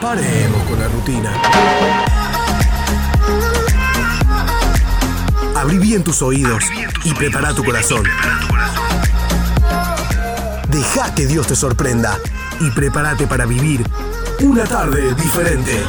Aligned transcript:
Paremos 0.00 0.62
con 0.64 0.78
la 0.80 0.88
rutina. 0.88 1.32
Abrí 5.54 5.78
bien 5.78 6.02
tus 6.02 6.22
oídos 6.22 6.64
y 7.04 7.12
prepara 7.12 7.54
tu 7.54 7.62
corazón. 7.62 8.04
Deja 10.68 11.14
que 11.14 11.26
Dios 11.26 11.46
te 11.46 11.56
sorprenda 11.56 12.18
y 12.60 12.70
prepárate 12.70 13.26
para 13.26 13.44
vivir 13.44 13.84
una 14.40 14.64
tarde 14.64 15.14
diferente. 15.14 15.82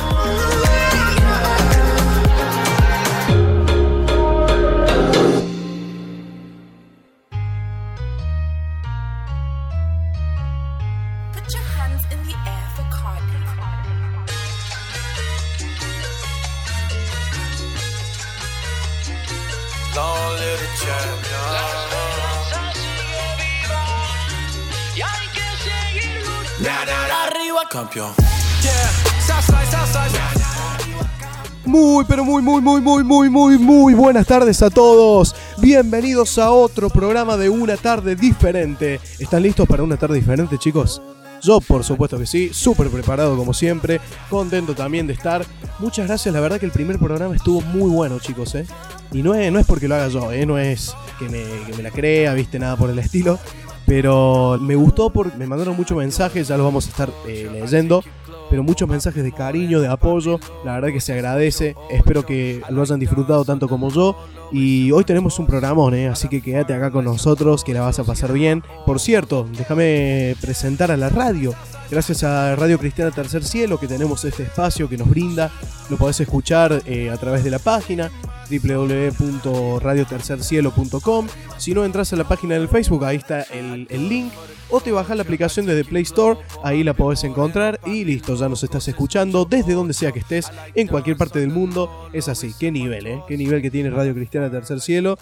Muy, 32.45 32.61
muy, 32.61 32.79
muy, 32.79 33.03
muy, 33.03 33.27
muy, 33.27 33.57
muy 33.57 33.93
buenas 33.95 34.27
tardes 34.27 34.61
a 34.61 34.69
todos. 34.69 35.35
Bienvenidos 35.57 36.37
a 36.37 36.51
otro 36.51 36.91
programa 36.91 37.37
de 37.37 37.49
una 37.49 37.75
tarde 37.75 38.15
diferente. 38.15 38.99
¿Están 39.17 39.41
listos 39.41 39.67
para 39.67 39.81
una 39.81 39.97
tarde 39.97 40.17
diferente, 40.17 40.59
chicos? 40.59 41.01
Yo, 41.41 41.59
por 41.59 41.83
supuesto 41.83 42.19
que 42.19 42.27
sí, 42.27 42.51
súper 42.53 42.91
preparado 42.91 43.35
como 43.35 43.51
siempre, 43.51 43.99
contento 44.29 44.75
también 44.75 45.07
de 45.07 45.13
estar. 45.13 45.43
Muchas 45.79 46.05
gracias, 46.05 46.31
la 46.35 46.39
verdad 46.39 46.59
que 46.59 46.67
el 46.67 46.71
primer 46.71 46.99
programa 46.99 47.35
estuvo 47.35 47.61
muy 47.61 47.89
bueno, 47.89 48.19
chicos, 48.19 48.53
¿eh? 48.53 48.67
Y 49.11 49.23
no 49.23 49.33
es, 49.33 49.51
no 49.51 49.57
es 49.57 49.65
porque 49.65 49.87
lo 49.87 49.95
haga 49.95 50.09
yo, 50.09 50.31
¿eh? 50.31 50.45
No 50.45 50.59
es 50.59 50.93
que 51.17 51.27
me, 51.27 51.41
que 51.65 51.73
me 51.75 51.81
la 51.81 51.89
crea, 51.89 52.35
viste, 52.35 52.59
nada 52.59 52.77
por 52.77 52.91
el 52.91 52.99
estilo. 52.99 53.39
Pero 53.87 54.57
me 54.61 54.75
gustó 54.75 55.09
porque 55.09 55.35
me 55.37 55.47
mandaron 55.47 55.75
muchos 55.75 55.97
mensajes, 55.97 56.47
ya 56.47 56.57
los 56.57 56.65
vamos 56.65 56.85
a 56.85 56.89
estar 56.89 57.09
eh, 57.27 57.49
leyendo. 57.51 58.03
Pero 58.49 58.63
muchos 58.63 58.87
mensajes 58.87 59.23
de 59.23 59.31
cariño, 59.31 59.79
de 59.79 59.87
apoyo. 59.87 60.39
La 60.63 60.73
verdad 60.73 60.89
que 60.89 61.01
se 61.01 61.13
agradece. 61.13 61.75
Espero 61.89 62.25
que 62.25 62.61
lo 62.69 62.81
hayan 62.81 62.99
disfrutado 62.99 63.45
tanto 63.45 63.67
como 63.67 63.89
yo. 63.89 64.15
Y 64.51 64.91
hoy 64.91 65.03
tenemos 65.03 65.39
un 65.39 65.47
programón, 65.47 65.95
¿eh? 65.95 66.07
así 66.07 66.27
que 66.27 66.41
quédate 66.41 66.73
acá 66.73 66.91
con 66.91 67.05
nosotros, 67.05 67.63
que 67.63 67.73
la 67.73 67.81
vas 67.81 67.99
a 67.99 68.03
pasar 68.03 68.31
bien. 68.31 68.63
Por 68.85 68.99
cierto, 68.99 69.47
déjame 69.57 70.35
presentar 70.39 70.91
a 70.91 70.97
la 70.97 71.09
radio. 71.09 71.53
Gracias 71.89 72.23
a 72.23 72.55
Radio 72.55 72.79
Cristiana 72.79 73.11
Tercer 73.11 73.43
Cielo 73.43 73.79
que 73.79 73.87
tenemos 73.87 74.23
este 74.25 74.43
espacio 74.43 74.87
que 74.89 74.97
nos 74.97 75.09
brinda. 75.09 75.51
Lo 75.89 75.97
podés 75.97 76.19
escuchar 76.19 76.81
eh, 76.85 77.09
a 77.09 77.17
través 77.17 77.43
de 77.43 77.51
la 77.51 77.59
página 77.59 78.11
www.radiotercercielo.com. 78.49 81.27
Si 81.57 81.73
no 81.73 81.85
entras 81.85 82.13
a 82.13 82.15
la 82.15 82.27
página 82.27 82.55
del 82.55 82.67
Facebook, 82.67 83.05
ahí 83.05 83.17
está 83.17 83.41
el, 83.41 83.87
el 83.89 84.09
link. 84.09 84.31
O 84.69 84.81
te 84.81 84.91
bajas 84.91 85.15
la 85.15 85.23
aplicación 85.23 85.65
desde 85.65 85.85
Play 85.85 86.03
Store, 86.03 86.39
ahí 86.63 86.83
la 86.83 86.93
podés 86.93 87.23
encontrar 87.23 87.79
y 87.85 88.03
listo, 88.03 88.35
ya 88.35 88.49
nos 88.49 88.63
estás 88.63 88.87
escuchando 88.87 89.45
desde 89.45 89.73
donde 89.73 89.93
sea 89.93 90.11
que 90.11 90.19
estés, 90.19 90.51
en 90.73 90.87
cualquier 90.87 91.17
parte 91.17 91.39
del 91.39 91.49
mundo. 91.49 92.09
Es 92.13 92.29
así, 92.29 92.51
qué 92.59 92.71
nivel, 92.71 93.05
¿eh? 93.05 93.21
Qué 93.27 93.37
nivel 93.37 93.61
que 93.61 93.69
tiene 93.69 93.91
Radio 93.91 94.15
Cristiana 94.15 94.49
Tercer 94.49 94.81
Cielo. 94.81 95.19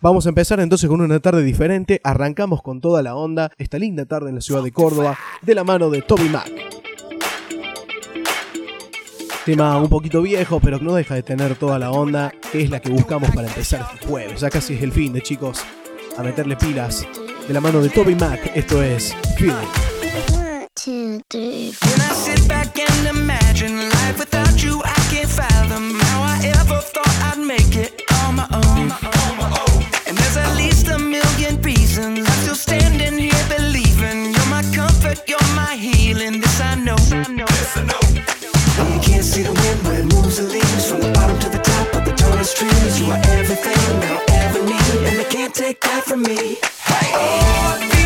Vamos 0.00 0.26
a 0.26 0.28
empezar 0.28 0.60
entonces 0.60 0.88
con 0.88 1.00
una 1.00 1.20
tarde 1.20 1.42
diferente. 1.42 2.00
Arrancamos 2.04 2.62
con 2.62 2.80
toda 2.80 3.02
la 3.02 3.16
onda 3.16 3.50
esta 3.58 3.78
linda 3.78 4.06
tarde 4.06 4.28
en 4.28 4.36
la 4.36 4.40
ciudad 4.40 4.62
de 4.62 4.72
Córdoba, 4.72 5.18
de 5.42 5.54
la 5.54 5.64
mano 5.64 5.90
de 5.90 6.02
Toby 6.02 6.28
Mac. 6.28 6.77
Tema 9.48 9.78
un 9.78 9.88
poquito 9.88 10.20
viejo, 10.20 10.60
pero 10.60 10.78
no 10.78 10.92
deja 10.92 11.14
de 11.14 11.22
tener 11.22 11.54
toda 11.56 11.78
la 11.78 11.90
onda, 11.90 12.30
que 12.52 12.60
es 12.60 12.68
la 12.68 12.80
que 12.80 12.90
buscamos 12.90 13.30
para 13.30 13.48
empezar 13.48 13.80
este 13.94 14.06
jueves. 14.06 14.42
Ya 14.42 14.50
casi 14.50 14.74
es 14.74 14.82
el 14.82 14.92
fin 14.92 15.10
de 15.14 15.22
chicos. 15.22 15.60
A 16.18 16.22
meterle 16.22 16.54
pilas. 16.54 17.06
De 17.46 17.54
la 17.54 17.60
mano 17.62 17.80
de 17.80 17.88
Toby 17.88 18.14
Mac, 18.14 18.52
esto 18.54 18.82
es 18.82 19.16
standing 32.54 33.18
here 33.18 33.44
believing 33.48 34.34
you're 34.34 34.50
my 34.50 34.62
comfort, 34.74 35.22
you're 35.26 35.38
my 35.54 35.74
healing. 35.76 36.40
This 36.40 36.60
I 36.60 36.74
know. 36.74 36.96
This 36.96 37.76
I 37.76 37.84
know. 37.84 37.97
Can't 39.18 39.26
see 39.26 39.42
the 39.42 39.52
wind, 39.52 39.80
but 39.82 39.96
it 39.96 40.04
moves 40.14 40.36
the 40.36 40.44
leaves 40.44 40.88
from 40.88 41.00
the 41.00 41.10
bottom 41.10 41.36
to 41.40 41.48
the 41.48 41.58
top 41.58 41.92
of 41.96 42.04
the 42.04 42.12
tallest 42.12 42.56
trees. 42.56 43.00
You 43.00 43.10
are 43.10 43.20
everything 43.34 43.74
that 43.98 44.12
I'll 44.12 44.34
ever 44.46 44.64
need, 44.64 45.08
and 45.08 45.18
they 45.18 45.24
can't 45.24 45.52
take 45.52 45.80
that 45.80 46.04
from 46.04 46.22
me. 46.22 46.56
Oh, 46.88 47.97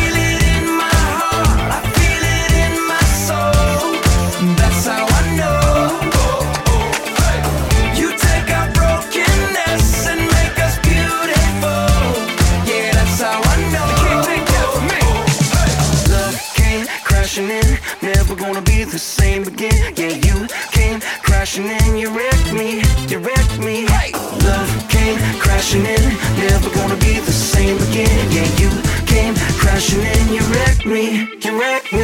crashing 25.63 25.85
in, 25.85 26.17
never 26.43 26.69
gonna 26.75 26.97
be 26.97 27.19
the 27.21 27.31
same 27.31 27.77
again. 27.77 28.31
Yeah, 28.31 28.49
you 28.59 28.69
came 29.05 29.33
crashing 29.61 30.01
in, 30.01 30.33
you 30.35 30.41
wrecked 30.51 30.85
me, 30.85 31.29
you 31.39 31.59
wrecked 31.59 31.93
me. 31.93 32.03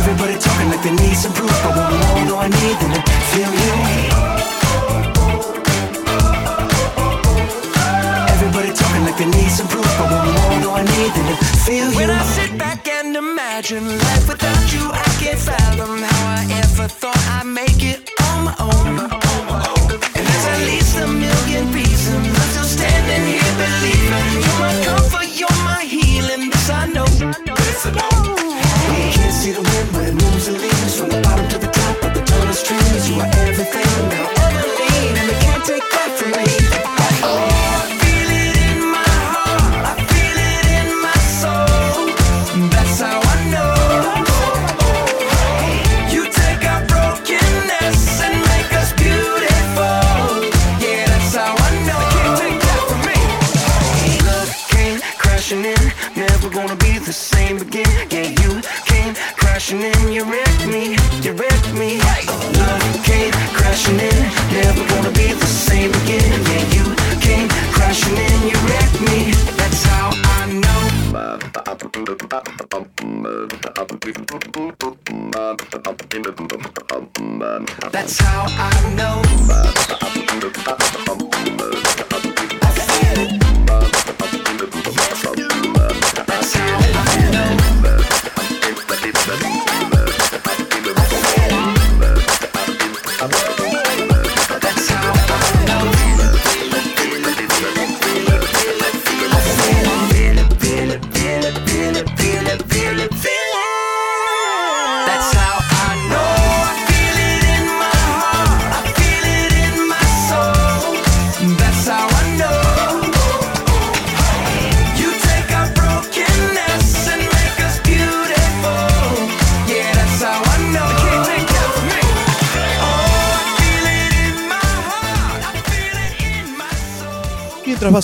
Everybody 0.00 0.38
talking 0.38 0.70
like 0.70 0.82
they 0.82 0.96
need 0.96 1.14
some 1.14 1.34
proof, 1.34 1.52
but 1.62 1.76
one 1.76 1.92
more 1.92 2.24
do 2.26 2.36
I 2.36 2.48
need 2.48 2.76
than 2.80 2.90
to 2.96 3.02
feel 3.32 3.52
you. 3.64 3.74
Everybody 8.34 8.72
talking 8.72 9.04
like 9.04 9.18
they 9.18 9.26
need 9.26 9.50
some 9.50 9.68
proof, 9.68 9.90
but 9.98 10.10
one 10.10 10.28
more 10.36 10.60
do 10.64 10.70
I 10.70 10.82
need 10.82 11.12
than 11.12 11.26
to 11.28 11.36
feel 11.66 11.90
you. 11.90 11.96
When 11.96 12.10
I 12.10 12.22
sit 12.22 12.56
back 12.56 12.88
and 12.88 13.14
imagine 13.14 13.86
life 13.86 14.26
without 14.26 14.72
you, 14.72 14.90
I 14.90 15.08
can't 15.20 15.38
fathom 15.38 15.98
how 15.98 16.20
I 16.38 16.46
ever 16.64 16.88
thought 16.88 17.22
I'd 17.28 17.46
make 17.46 17.82
it 17.82 18.13
own. 18.58 19.13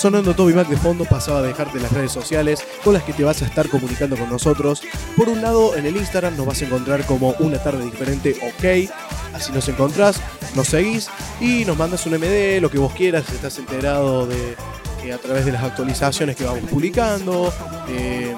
Sonando 0.01 0.35
Toby 0.35 0.55
Mac 0.55 0.67
de 0.67 0.79
fondo, 0.79 1.05
pasaba 1.05 1.41
a 1.41 1.43
dejarte 1.43 1.79
las 1.79 1.93
redes 1.93 2.11
sociales 2.11 2.65
con 2.83 2.95
las 2.95 3.03
que 3.03 3.13
te 3.13 3.23
vas 3.23 3.43
a 3.43 3.45
estar 3.45 3.69
comunicando 3.69 4.17
con 4.17 4.31
nosotros. 4.31 4.83
Por 5.15 5.29
un 5.29 5.43
lado, 5.43 5.77
en 5.77 5.85
el 5.85 5.95
Instagram 5.95 6.39
nos 6.39 6.47
vas 6.47 6.63
a 6.63 6.65
encontrar 6.65 7.05
como 7.05 7.35
una 7.39 7.63
tarde 7.63 7.85
diferente, 7.85 8.35
ok. 8.43 8.91
Así 9.35 9.53
nos 9.53 9.69
encontrás, 9.69 10.19
nos 10.55 10.69
seguís 10.69 11.11
y 11.39 11.67
nos 11.67 11.77
mandas 11.77 12.07
un 12.07 12.15
MD, 12.15 12.63
lo 12.63 12.71
que 12.71 12.79
vos 12.79 12.95
quieras, 12.95 13.27
si 13.29 13.35
estás 13.35 13.59
enterado 13.59 14.27
de 14.27 14.57
eh, 15.05 15.13
a 15.13 15.19
través 15.19 15.45
de 15.45 15.53
las 15.53 15.63
actualizaciones 15.63 16.35
que 16.35 16.45
vamos 16.45 16.69
publicando, 16.71 17.53
eh, 17.89 18.35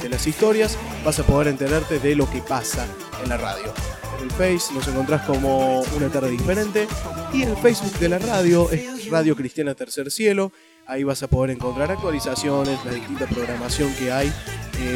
de 0.00 0.08
las 0.08 0.24
historias, 0.28 0.78
vas 1.04 1.18
a 1.18 1.24
poder 1.24 1.48
enterarte 1.48 1.98
de 1.98 2.14
lo 2.14 2.30
que 2.30 2.40
pasa 2.40 2.86
en 3.20 3.28
la 3.28 3.36
radio. 3.36 3.74
En 4.16 4.24
el 4.24 4.30
Face 4.30 4.72
nos 4.72 4.86
encontrás 4.86 5.22
como 5.22 5.80
una 5.80 6.08
tarde 6.08 6.30
diferente 6.30 6.86
y 7.32 7.42
en 7.42 7.48
el 7.48 7.56
Facebook 7.56 7.98
de 7.98 8.08
la 8.08 8.18
radio 8.18 8.70
es 8.70 9.10
Radio 9.10 9.34
Cristiana 9.34 9.74
Tercer 9.74 10.08
Cielo. 10.12 10.52
Ahí 10.90 11.04
vas 11.04 11.22
a 11.22 11.28
poder 11.28 11.52
encontrar 11.52 11.92
actualizaciones, 11.92 12.84
la 12.84 12.90
distinta 12.90 13.26
programación 13.26 13.94
que 13.94 14.10
hay 14.10 14.26
eh, 14.26 14.32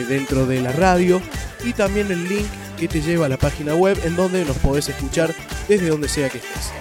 dentro 0.09 0.45
de 0.45 0.61
la 0.61 0.73
radio 0.73 1.23
y 1.65 1.73
también 1.73 2.11
el 2.11 2.29
link 2.29 2.49
que 2.77 2.89
te 2.89 3.01
lleva 3.01 3.27
a 3.27 3.29
la 3.29 3.37
página 3.37 3.77
web 3.77 3.97
en 4.03 4.17
donde 4.17 4.45
nos 4.45 4.59
podés 4.59 4.89
escuchar 4.89 5.33
desde 5.69 5.91
donde 5.91 6.09
sea 6.09 6.29
que 6.31 6.39
estés. 6.39 6.73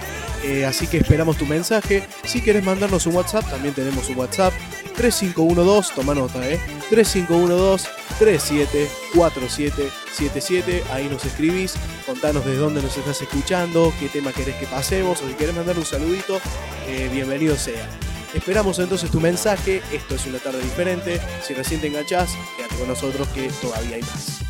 Eh, 0.42 0.66
así 0.66 0.88
que 0.88 0.96
esperamos 0.96 1.38
tu 1.38 1.46
mensaje. 1.46 2.02
Si 2.24 2.42
querés 2.42 2.64
mandarnos 2.64 3.06
un 3.06 3.14
WhatsApp, 3.14 3.48
también 3.48 3.72
tenemos 3.72 4.08
un 4.08 4.18
WhatsApp 4.18 4.52
3512, 4.96 5.92
toma 5.94 6.16
nota, 6.16 6.50
eh. 6.50 6.58
3512 6.90 7.88
374777. 8.18 10.82
Ahí 10.90 11.08
nos 11.08 11.24
escribís, 11.24 11.74
contanos 12.04 12.44
desde 12.44 12.58
dónde 12.58 12.82
nos 12.82 12.96
estás 12.96 13.22
escuchando, 13.22 13.94
qué 14.00 14.08
tema 14.08 14.32
querés 14.32 14.56
que 14.56 14.66
pasemos, 14.66 15.22
o 15.22 15.28
si 15.28 15.34
querés 15.34 15.54
mandar 15.54 15.78
un 15.78 15.84
saludito, 15.84 16.40
eh, 16.88 17.08
bienvenido 17.12 17.54
sea. 17.54 17.88
Esperamos 18.34 18.78
entonces 18.80 19.10
tu 19.10 19.20
mensaje. 19.20 19.80
Esto 19.92 20.16
es 20.16 20.26
una 20.26 20.38
tarde 20.38 20.60
diferente. 20.60 21.20
Si 21.42 21.54
recién 21.54 21.80
te 21.80 21.86
enganchás, 21.86 22.30
quédate 22.56 22.76
con 22.76 22.88
nosotros 22.88 23.28
que 23.28 23.48
todavía 23.62 23.96
hay 23.96 24.02
más. 24.02 24.40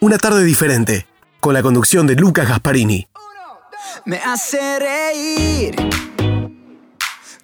Una 0.00 0.18
tarde 0.18 0.42
diferente, 0.42 1.06
con 1.40 1.54
la 1.54 1.62
conducción 1.62 2.06
de 2.06 2.16
Lucas 2.16 2.48
Gasparini. 2.48 3.06
me 4.06 4.16
hace 4.16 4.78
reír. 4.80 5.76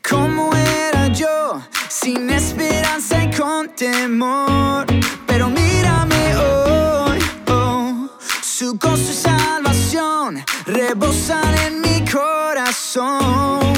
¿Cómo 0.08 0.50
era 0.54 1.08
yo? 1.08 1.62
Sin 1.88 2.30
esperanza 2.30 3.22
y 3.22 3.30
con 3.30 3.68
temor. 3.76 4.86
Pero 5.26 5.50
mírame 5.50 6.36
hoy, 6.36 7.18
oh. 7.48 8.08
Su 8.42 8.78
gozo 8.78 9.12
y 9.12 9.14
salvación 9.14 10.42
rebosan 10.66 11.56
en 11.58 11.80
mi 11.82 12.04
corazón. 12.10 13.68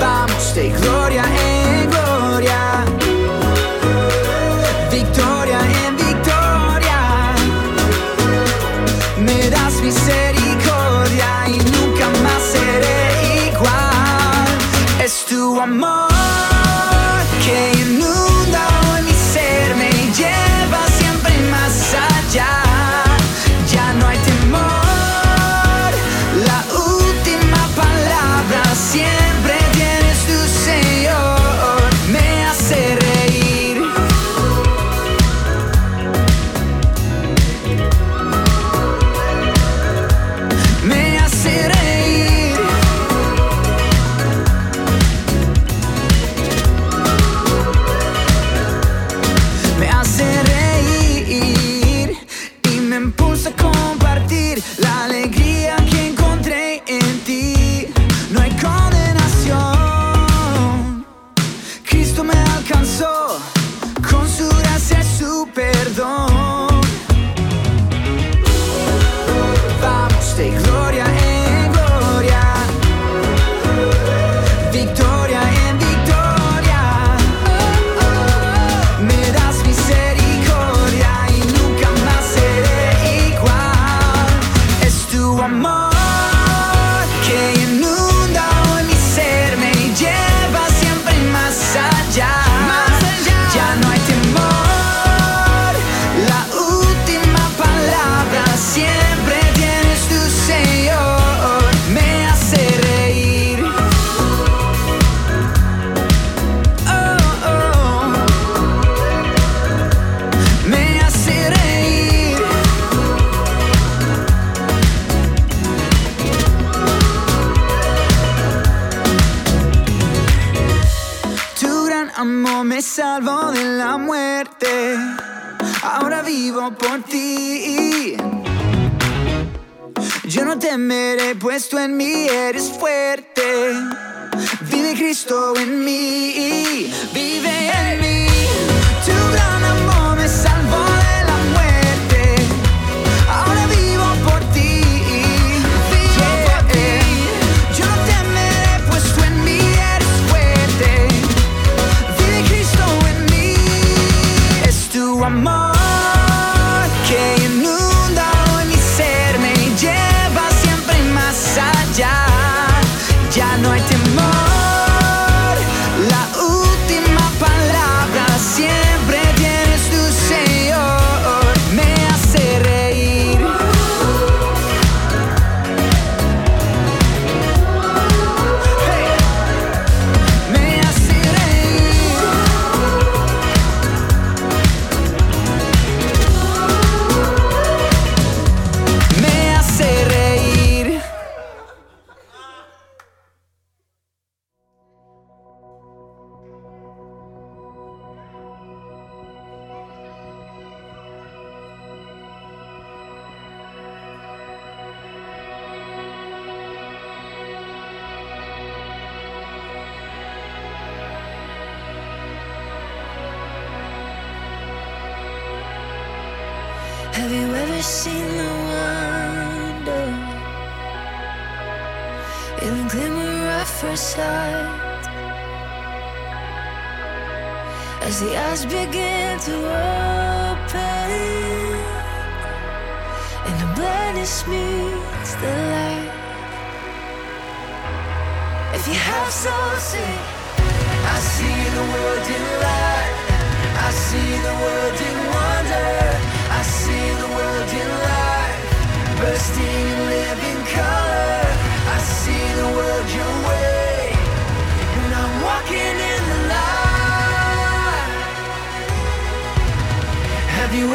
Vamos 0.00 0.54
de 0.54 0.70
gloria 0.70 1.24
en 1.24 1.90
gloria. 1.90 2.84
Victoria 4.90 5.58
en 5.86 5.96
victoria. 5.96 7.00
Me 9.18 9.50
das 9.50 9.80
misericordia 9.80 10.33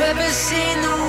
ever 0.10 0.32
seen 0.32 0.82
the 0.82 1.09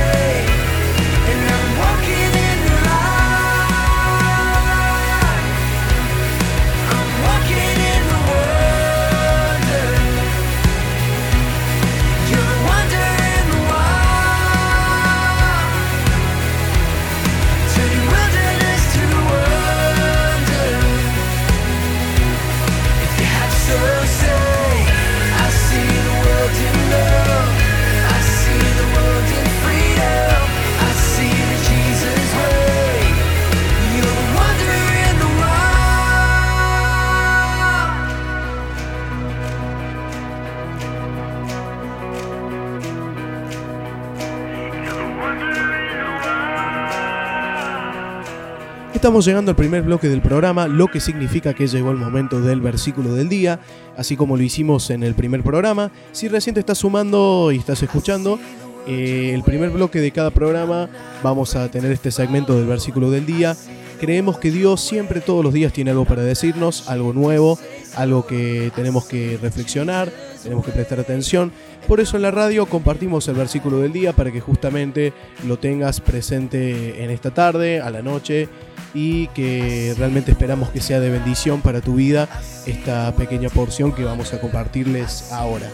Estamos 49.01 49.25
llegando 49.25 49.49
al 49.49 49.55
primer 49.55 49.81
bloque 49.81 50.07
del 50.09 50.21
programa, 50.21 50.67
lo 50.67 50.87
que 50.87 50.99
significa 50.99 51.55
que 51.55 51.65
llegó 51.65 51.89
el 51.89 51.97
momento 51.97 52.39
del 52.39 52.61
versículo 52.61 53.15
del 53.15 53.29
día, 53.29 53.59
así 53.97 54.15
como 54.15 54.37
lo 54.37 54.43
hicimos 54.43 54.91
en 54.91 55.01
el 55.01 55.15
primer 55.15 55.41
programa. 55.41 55.91
Si 56.11 56.27
recién 56.27 56.53
te 56.53 56.59
estás 56.59 56.77
sumando 56.77 57.51
y 57.51 57.57
estás 57.57 57.81
escuchando, 57.81 58.37
eh, 58.85 59.31
el 59.33 59.41
primer 59.41 59.71
bloque 59.71 59.99
de 59.99 60.11
cada 60.11 60.29
programa 60.29 60.87
vamos 61.23 61.55
a 61.55 61.71
tener 61.71 61.91
este 61.91 62.11
segmento 62.11 62.55
del 62.55 62.67
versículo 62.67 63.09
del 63.09 63.25
día. 63.25 63.57
Creemos 63.99 64.37
que 64.37 64.51
Dios 64.51 64.81
siempre, 64.81 65.19
todos 65.19 65.43
los 65.43 65.51
días, 65.51 65.73
tiene 65.73 65.89
algo 65.89 66.05
para 66.05 66.21
decirnos, 66.21 66.87
algo 66.87 67.11
nuevo, 67.11 67.57
algo 67.95 68.27
que 68.27 68.71
tenemos 68.75 69.05
que 69.05 69.39
reflexionar, 69.41 70.13
tenemos 70.43 70.65
que 70.65 70.71
prestar 70.71 70.99
atención. 70.99 71.51
Por 71.87 71.99
eso 71.99 72.15
en 72.15 72.23
la 72.23 72.31
radio 72.31 72.65
compartimos 72.65 73.27
el 73.27 73.35
versículo 73.35 73.79
del 73.79 73.93
día 73.93 74.13
para 74.13 74.31
que 74.31 74.39
justamente 74.39 75.13
lo 75.45 75.59
tengas 75.59 76.01
presente 76.01 77.03
en 77.03 77.09
esta 77.09 77.31
tarde, 77.31 77.81
a 77.81 77.89
la 77.89 78.01
noche 78.01 78.49
y 78.93 79.27
que 79.27 79.93
realmente 79.97 80.31
esperamos 80.31 80.69
que 80.69 80.81
sea 80.81 80.99
de 80.99 81.09
bendición 81.09 81.61
para 81.61 81.81
tu 81.81 81.95
vida 81.95 82.27
esta 82.65 83.13
pequeña 83.15 83.49
porción 83.49 83.93
que 83.93 84.03
vamos 84.03 84.33
a 84.33 84.41
compartirles 84.41 85.31
ahora. 85.31 85.69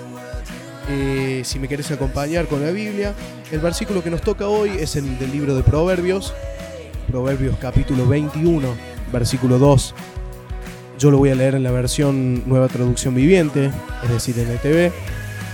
Eh, 0.89 1.41
si 1.43 1.59
me 1.59 1.67
querés 1.67 1.91
acompañar 1.91 2.47
con 2.47 2.63
la 2.63 2.71
Biblia, 2.71 3.13
el 3.51 3.59
versículo 3.59 4.03
que 4.03 4.09
nos 4.09 4.21
toca 4.21 4.47
hoy 4.47 4.71
es 4.79 4.95
el 4.95 5.19
del 5.19 5.31
libro 5.31 5.55
de 5.55 5.63
Proverbios, 5.63 6.33
Proverbios 7.09 7.57
capítulo 7.59 8.07
21, 8.07 8.67
versículo 9.11 9.59
2. 9.59 9.95
Yo 10.97 11.11
lo 11.11 11.19
voy 11.19 11.29
a 11.29 11.35
leer 11.35 11.53
en 11.53 11.61
la 11.61 11.69
versión 11.69 12.47
Nueva 12.49 12.69
Traducción 12.69 13.13
Viviente, 13.13 13.69
es 14.03 14.09
decir, 14.09 14.35
NTV, 14.35 14.91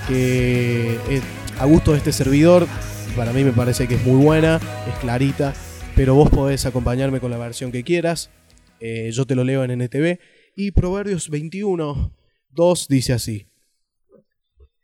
que 0.08 0.94
eh, 1.10 1.22
a 1.60 1.66
gusto 1.66 1.92
de 1.92 1.98
este 1.98 2.14
servidor, 2.14 2.66
para 3.18 3.34
mí 3.34 3.44
me 3.44 3.52
parece 3.52 3.86
que 3.86 3.96
es 3.96 4.06
muy 4.06 4.24
buena, 4.24 4.62
es 4.88 4.96
clarita, 5.02 5.54
pero 5.98 6.16
vos 6.16 6.30
podés 6.30 6.66
acompañarme 6.66 7.20
con 7.20 7.30
la 7.30 7.38
versión 7.38 7.74
que 7.74 7.84
quieras. 7.84 8.30
Eh, 8.80 9.12
yo 9.12 9.26
te 9.26 9.36
lo 9.36 9.44
leo 9.44 9.66
en 9.66 9.72
NTV. 9.72 10.18
Y 10.56 10.72
Proverbios 10.72 11.30
21, 11.30 12.16
2 12.52 12.88
dice 12.88 13.12
así. 13.12 13.48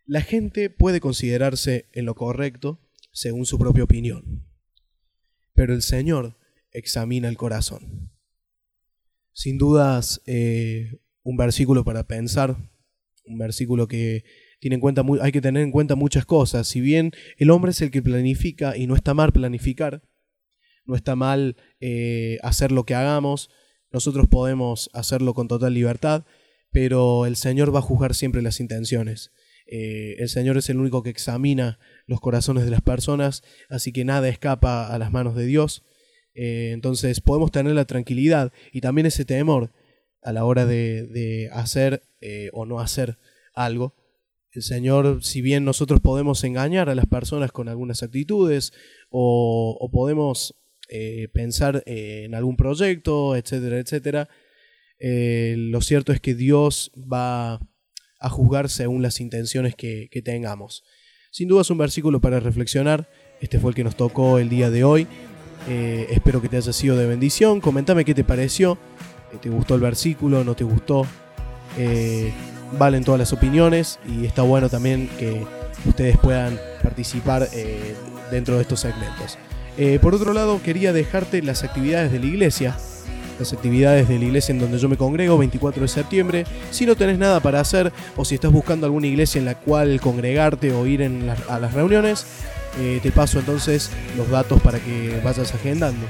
La 0.04 0.20
gente 0.20 0.68
puede 0.68 1.00
considerarse 1.00 1.86
en 1.92 2.04
lo 2.04 2.14
correcto 2.14 2.80
según 3.12 3.46
su 3.46 3.58
propia 3.58 3.84
opinión, 3.84 4.44
pero 5.54 5.72
el 5.72 5.80
Señor 5.80 6.36
examina 6.70 7.30
el 7.30 7.38
corazón. 7.38 8.09
Sin 9.40 9.56
dudas, 9.56 10.20
eh, 10.26 11.00
un 11.22 11.38
versículo 11.38 11.82
para 11.82 12.06
pensar, 12.06 12.58
un 13.24 13.38
versículo 13.38 13.88
que 13.88 14.22
tiene 14.60 14.74
en 14.74 14.82
cuenta, 14.82 15.02
hay 15.22 15.32
que 15.32 15.40
tener 15.40 15.62
en 15.62 15.70
cuenta 15.70 15.94
muchas 15.94 16.26
cosas. 16.26 16.68
Si 16.68 16.82
bien 16.82 17.12
el 17.38 17.48
hombre 17.48 17.70
es 17.70 17.80
el 17.80 17.90
que 17.90 18.02
planifica 18.02 18.76
y 18.76 18.86
no 18.86 18.94
está 18.94 19.14
mal 19.14 19.32
planificar, 19.32 20.02
no 20.84 20.94
está 20.94 21.16
mal 21.16 21.56
eh, 21.80 22.36
hacer 22.42 22.70
lo 22.70 22.84
que 22.84 22.94
hagamos, 22.94 23.48
nosotros 23.90 24.28
podemos 24.28 24.90
hacerlo 24.92 25.32
con 25.32 25.48
total 25.48 25.72
libertad, 25.72 26.26
pero 26.70 27.24
el 27.24 27.36
Señor 27.36 27.74
va 27.74 27.78
a 27.78 27.88
juzgar 27.88 28.14
siempre 28.14 28.42
las 28.42 28.60
intenciones. 28.60 29.32
Eh, 29.64 30.16
el 30.18 30.28
Señor 30.28 30.58
es 30.58 30.68
el 30.68 30.76
único 30.76 31.02
que 31.02 31.08
examina 31.08 31.78
los 32.04 32.20
corazones 32.20 32.66
de 32.66 32.72
las 32.72 32.82
personas, 32.82 33.42
así 33.70 33.90
que 33.90 34.04
nada 34.04 34.28
escapa 34.28 34.92
a 34.92 34.98
las 34.98 35.10
manos 35.10 35.34
de 35.34 35.46
Dios. 35.46 35.82
Eh, 36.34 36.70
entonces 36.72 37.20
podemos 37.20 37.50
tener 37.50 37.74
la 37.74 37.84
tranquilidad 37.84 38.52
y 38.72 38.80
también 38.80 39.06
ese 39.06 39.24
temor 39.24 39.72
a 40.22 40.32
la 40.32 40.44
hora 40.44 40.66
de, 40.66 41.06
de 41.06 41.50
hacer 41.52 42.02
eh, 42.20 42.50
o 42.52 42.66
no 42.66 42.80
hacer 42.80 43.18
algo. 43.54 43.94
El 44.52 44.62
Señor, 44.62 45.22
si 45.22 45.42
bien 45.42 45.64
nosotros 45.64 46.00
podemos 46.00 46.42
engañar 46.44 46.88
a 46.88 46.94
las 46.94 47.06
personas 47.06 47.52
con 47.52 47.68
algunas 47.68 48.02
actitudes 48.02 48.72
o, 49.08 49.88
podemos 49.92 50.56
eh, 50.88 51.28
pensar 51.32 51.84
en 51.86 52.34
algún 52.34 52.56
proyecto, 52.56 53.36
etcétera, 53.36 53.78
etcétera, 53.78 54.28
lo 54.98 55.80
cierto 55.80 56.12
es 56.12 56.20
que 56.20 56.34
Dios 56.34 56.90
va 56.96 57.60
a 58.18 58.28
juzgar 58.28 58.68
según 58.68 59.02
las 59.02 59.20
intenciones 59.20 59.76
que, 59.76 60.08
que 60.10 60.20
tengamos. 60.20 60.82
Sin 61.30 61.46
duda 61.46 61.62
es 61.62 61.70
un 61.70 61.78
versículo 61.78 62.20
para 62.20 62.40
reflexionar. 62.40 63.08
Este 63.40 63.60
fue 63.60 63.70
el 63.70 63.76
que 63.76 63.84
nos 63.84 63.96
tocó 63.96 64.40
el 64.40 64.48
día 64.48 64.68
de 64.68 64.82
hoy. 64.82 65.06
Eh, 65.68 66.06
espero 66.10 66.40
que 66.40 66.48
te 66.48 66.56
haya 66.56 66.72
sido 66.72 66.96
de 66.96 67.06
bendición. 67.06 67.60
Comentame 67.60 68.04
qué 68.04 68.14
te 68.14 68.24
pareció. 68.24 68.78
Eh, 69.32 69.36
¿Te 69.40 69.48
gustó 69.48 69.74
el 69.74 69.80
versículo? 69.80 70.44
¿No 70.44 70.54
te 70.54 70.64
gustó? 70.64 71.06
Eh, 71.78 72.32
valen 72.78 73.04
todas 73.04 73.18
las 73.18 73.32
opiniones 73.32 73.98
y 74.08 74.26
está 74.26 74.42
bueno 74.42 74.68
también 74.68 75.08
que 75.18 75.44
ustedes 75.86 76.16
puedan 76.18 76.58
participar 76.82 77.48
dentro 78.30 78.56
de 78.56 78.62
estos 78.62 78.80
segmentos. 78.80 79.38
Por 80.02 80.14
otro 80.14 80.32
lado, 80.34 80.60
quería 80.62 80.92
dejarte 80.92 81.42
las 81.42 81.64
actividades 81.64 82.12
de 82.12 82.18
la 82.18 82.26
iglesia. 82.26 82.76
las 83.38 83.54
actividades 83.54 84.06
de 84.06 84.18
la 84.18 84.24
iglesia 84.26 84.52
en 84.52 84.58
donde 84.58 84.78
yo 84.78 84.86
me 84.90 84.98
congrego, 84.98 85.38
24 85.38 85.80
de 85.80 85.88
septiembre. 85.88 86.44
Si 86.70 86.84
no 86.84 86.94
tenés 86.94 87.18
nada 87.18 87.40
para 87.40 87.60
hacer 87.60 87.90
o 88.16 88.24
si 88.26 88.34
estás 88.34 88.52
buscando 88.52 88.84
alguna 88.84 89.06
iglesia 89.06 89.38
en 89.38 89.46
la 89.46 89.54
cual 89.54 89.98
congregarte 89.98 90.72
o 90.72 90.86
ir 90.86 91.00
en 91.00 91.30
a 91.48 91.58
las 91.58 91.72
reuniones, 91.72 92.26
eh, 92.78 93.00
te 93.02 93.10
paso 93.10 93.38
entonces 93.38 93.90
los 94.16 94.28
datos 94.30 94.60
para 94.62 94.78
que 94.78 95.20
vayas 95.24 95.54
agendando. 95.54 96.06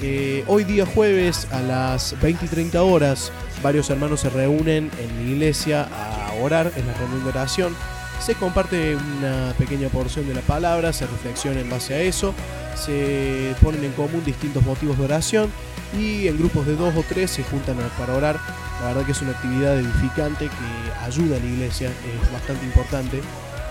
Eh, 0.00 0.44
hoy 0.46 0.64
día 0.64 0.86
jueves 0.86 1.48
a 1.50 1.60
las 1.60 2.14
20 2.20 2.44
y 2.44 2.48
30 2.48 2.82
horas 2.82 3.32
varios 3.62 3.90
hermanos 3.90 4.20
se 4.20 4.30
reúnen 4.30 4.90
en 5.00 5.24
mi 5.24 5.32
iglesia 5.32 5.88
a 5.92 6.32
orar, 6.34 6.70
en 6.76 6.86
la 6.86 6.94
reunión 6.94 7.24
de 7.24 7.30
oración. 7.30 7.76
Se 8.20 8.34
comparte 8.34 8.96
una 8.96 9.54
pequeña 9.58 9.88
porción 9.88 10.26
de 10.26 10.34
la 10.34 10.40
palabra, 10.40 10.92
se 10.92 11.06
reflexiona 11.06 11.60
en 11.60 11.70
base 11.70 11.94
a 11.94 12.00
eso, 12.00 12.34
se 12.74 13.54
ponen 13.62 13.84
en 13.84 13.92
común 13.92 14.22
distintos 14.24 14.64
motivos 14.64 14.98
de 14.98 15.04
oración 15.04 15.50
y 15.96 16.26
en 16.26 16.36
grupos 16.36 16.66
de 16.66 16.76
dos 16.76 16.94
o 16.96 17.04
tres 17.08 17.30
se 17.30 17.44
juntan 17.44 17.76
para 17.98 18.14
orar. 18.14 18.38
La 18.80 18.88
verdad 18.88 19.06
que 19.06 19.12
es 19.12 19.22
una 19.22 19.32
actividad 19.32 19.78
edificante 19.78 20.46
que 20.46 21.04
ayuda 21.04 21.36
a 21.36 21.40
la 21.40 21.46
iglesia, 21.46 21.88
es 21.88 22.32
bastante 22.32 22.64
importante 22.64 23.20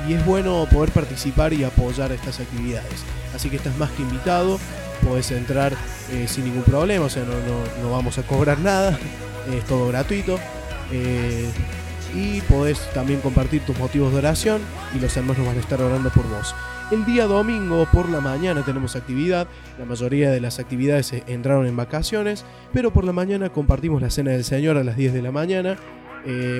y 0.07 0.13
es 0.13 0.25
bueno 0.25 0.67
poder 0.71 0.91
participar 0.91 1.53
y 1.53 1.63
apoyar 1.63 2.11
estas 2.11 2.39
actividades. 2.39 3.03
Así 3.35 3.49
que 3.49 3.55
estás 3.57 3.77
más 3.77 3.89
que 3.91 4.01
invitado, 4.03 4.59
podés 5.03 5.31
entrar 5.31 5.73
eh, 6.11 6.25
sin 6.27 6.45
ningún 6.45 6.63
problema, 6.63 7.05
o 7.05 7.09
sea, 7.09 7.23
no, 7.23 7.31
no- 7.33 7.83
no 7.83 7.91
vamos 7.91 8.17
a 8.17 8.23
cobrar 8.23 8.59
nada, 8.59 8.97
es 9.55 9.63
todo 9.65 9.87
gratuito. 9.87 10.39
eh, 10.91 11.49
y 12.15 12.39
podés 12.41 12.79
también 12.93 13.19
compartir 13.19 13.61
tus 13.65 13.77
motivos 13.77 14.13
de 14.13 14.19
oración 14.19 14.61
y 14.95 14.99
los 14.99 15.15
hermanos 15.17 15.45
van 15.45 15.57
a 15.57 15.59
estar 15.59 15.81
orando 15.81 16.09
por 16.09 16.23
vos. 16.29 16.55
El 16.89 17.05
día 17.05 17.25
domingo 17.25 17.85
por 17.91 18.07
la 18.07 18.21
mañana 18.21 18.63
tenemos 18.63 18.95
actividad, 18.95 19.45
la 19.77 19.83
mayoría 19.83 20.31
de 20.31 20.39
las 20.39 20.57
actividades 20.57 21.11
eh, 21.11 21.23
entraron 21.27 21.67
en 21.67 21.75
vacaciones, 21.75 22.45
pero 22.71 22.91
por 22.93 23.03
la 23.03 23.11
mañana 23.11 23.49
compartimos 23.49 24.01
la 24.01 24.09
cena 24.09 24.31
del 24.31 24.45
Señor 24.45 24.77
a 24.77 24.85
las 24.85 24.95
10 24.95 25.13
de 25.13 25.21
la 25.21 25.31
mañana, 25.33 25.75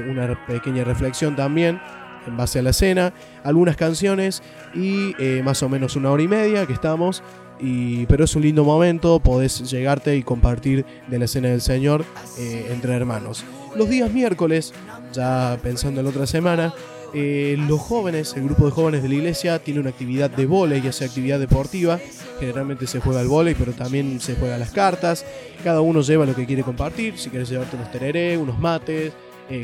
una 0.10 0.46
pequeña 0.46 0.84
reflexión 0.86 1.36
también 1.36 1.82
en 2.27 2.38
base 2.38 2.60
a 2.60 2.62
la 2.62 2.74
cena, 2.74 3.13
algunas 3.43 3.75
canciones 3.75 4.43
y 4.74 5.15
eh, 5.19 5.41
más 5.43 5.63
o 5.63 5.69
menos 5.69 5.96
una 5.96 6.12
hora 6.12 6.24
y 6.24 6.27
media 6.27 6.65
que 6.65 6.74
estamos. 6.74 7.24
Y, 7.60 8.05
pero 8.05 8.25
es 8.25 8.36
un 8.36 8.43
lindo 8.43 8.63
momento, 8.63 9.19
podés 9.19 9.69
llegarte 9.72 10.15
y 10.15 10.22
compartir 10.22 10.86
de 11.07 11.17
la 11.17 11.27
cena 11.27 11.50
del 11.50 11.62
Señor 11.62 12.05
eh, 12.38 12.67
entre 12.72 12.93
hermanos. 12.93 13.43
Los 13.75 13.89
días 13.89 14.12
miércoles, 14.12 14.74
ya 15.12 15.57
pensando 15.63 16.00
en 16.00 16.05
la 16.05 16.12
otra 16.12 16.27
semana, 16.27 16.74
eh, 17.15 17.55
los 17.67 17.79
jóvenes, 17.79 18.36
el 18.36 18.43
grupo 18.43 18.65
de 18.65 18.72
jóvenes 18.72 19.01
de 19.01 19.10
la 19.10 19.15
iglesia 19.15 19.57
tiene 19.57 19.79
una 19.79 19.89
actividad 19.89 20.29
de 20.29 20.46
vóley, 20.46 20.81
ya 20.81 20.91
sea 20.91 21.07
actividad 21.07 21.39
deportiva. 21.39 22.00
Generalmente 22.39 22.86
se 22.86 23.00
juega 23.00 23.22
al 23.22 23.27
vóley, 23.27 23.55
pero 23.55 23.72
también 23.72 24.20
se 24.20 24.35
juega 24.35 24.57
las 24.59 24.70
cartas. 24.70 25.25
Cada 25.63 25.81
uno 25.81 26.01
lleva 26.01 26.27
lo 26.27 26.35
que 26.35 26.46
quiere 26.46 26.61
compartir. 26.61 27.18
Si 27.18 27.31
quieres 27.31 27.50
llevarte 27.50 27.75
unos 27.75 27.92
tereré, 27.92 28.37
unos 28.37 28.59
mates, 28.59 29.13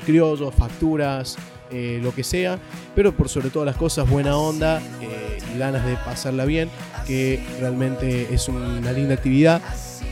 criollos, 0.06 0.56
facturas, 0.56 1.38
eh, 1.74 2.00
lo 2.02 2.14
que 2.14 2.24
sea. 2.24 2.60
Pero 2.96 3.16
por 3.16 3.30
sobre 3.30 3.50
todas 3.50 3.66
las 3.66 3.76
cosas, 3.76 4.10
buena 4.10 4.38
onda 4.38 4.82
eh, 5.02 5.40
y 5.54 5.58
ganas 5.58 5.86
de 5.86 5.96
pasarla 5.98 6.46
bien, 6.46 6.70
que 7.08 7.44
realmente 7.60 8.34
es 8.34 8.48
una 8.48 8.92
linda 8.92 9.16
actividad. 9.16 9.62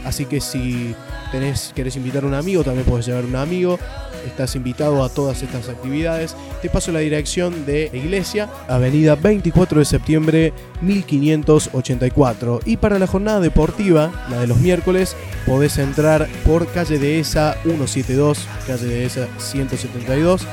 Así 0.03 0.25
que 0.25 0.41
si 0.41 0.95
tenés, 1.31 1.71
querés 1.75 1.95
invitar 1.95 2.23
a 2.23 2.27
un 2.27 2.33
amigo, 2.33 2.63
también 2.63 2.85
puedes 2.85 3.05
llevar 3.05 3.25
un 3.25 3.35
amigo. 3.35 3.77
Estás 4.25 4.55
invitado 4.55 5.03
a 5.03 5.09
todas 5.09 5.41
estas 5.41 5.67
actividades. 5.69 6.35
Te 6.61 6.69
paso 6.69 6.91
la 6.91 6.99
dirección 6.99 7.65
de 7.65 7.89
iglesia, 7.93 8.49
Avenida 8.67 9.15
24 9.15 9.79
de 9.79 9.85
septiembre 9.85 10.53
1584. 10.81 12.59
Y 12.65 12.77
para 12.77 12.99
la 12.99 13.07
jornada 13.07 13.39
deportiva, 13.39 14.11
la 14.29 14.39
de 14.39 14.47
los 14.47 14.57
miércoles, 14.57 15.15
podés 15.45 15.77
entrar 15.79 16.27
por 16.45 16.67
calle 16.67 16.99
Dehesa 16.99 17.55
172, 17.63 18.47
calle 18.67 18.85
Dehesa 18.85 19.27
172. 19.37 20.45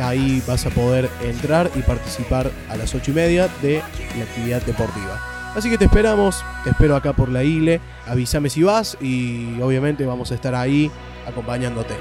Ahí 0.00 0.42
vas 0.46 0.66
a 0.66 0.70
poder 0.70 1.08
entrar 1.22 1.70
y 1.74 1.80
participar 1.80 2.50
a 2.68 2.76
las 2.76 2.94
8 2.94 3.10
y 3.10 3.14
media 3.14 3.48
de 3.62 3.82
la 4.18 4.24
actividad 4.24 4.62
deportiva. 4.62 5.20
Así 5.54 5.70
que 5.70 5.78
te 5.78 5.86
esperamos, 5.86 6.44
te 6.64 6.70
espero 6.70 6.96
acá 6.96 7.14
por 7.14 7.30
la 7.30 7.42
ILE, 7.42 7.80
avísame 8.06 8.50
si 8.50 8.62
vas 8.62 8.98
y 9.00 9.58
obviamente 9.62 10.04
vamos 10.04 10.30
a 10.30 10.34
estar 10.34 10.54
ahí 10.54 10.90
acompañándote. 11.26 11.94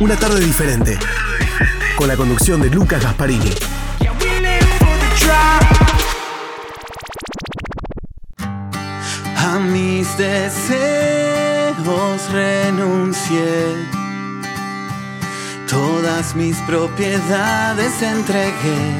Una 0.00 0.16
tarde 0.16 0.40
diferente. 0.40 0.98
Con 1.94 2.08
la 2.08 2.16
conducción 2.16 2.62
de 2.62 2.70
Lucas 2.70 3.02
Gasparini. 3.02 3.50
A 9.36 9.58
mis 9.58 10.16
deseos 10.16 11.76
renuncié, 12.32 13.76
todas 15.68 16.34
mis 16.34 16.56
propiedades 16.60 18.00
entregué, 18.00 18.94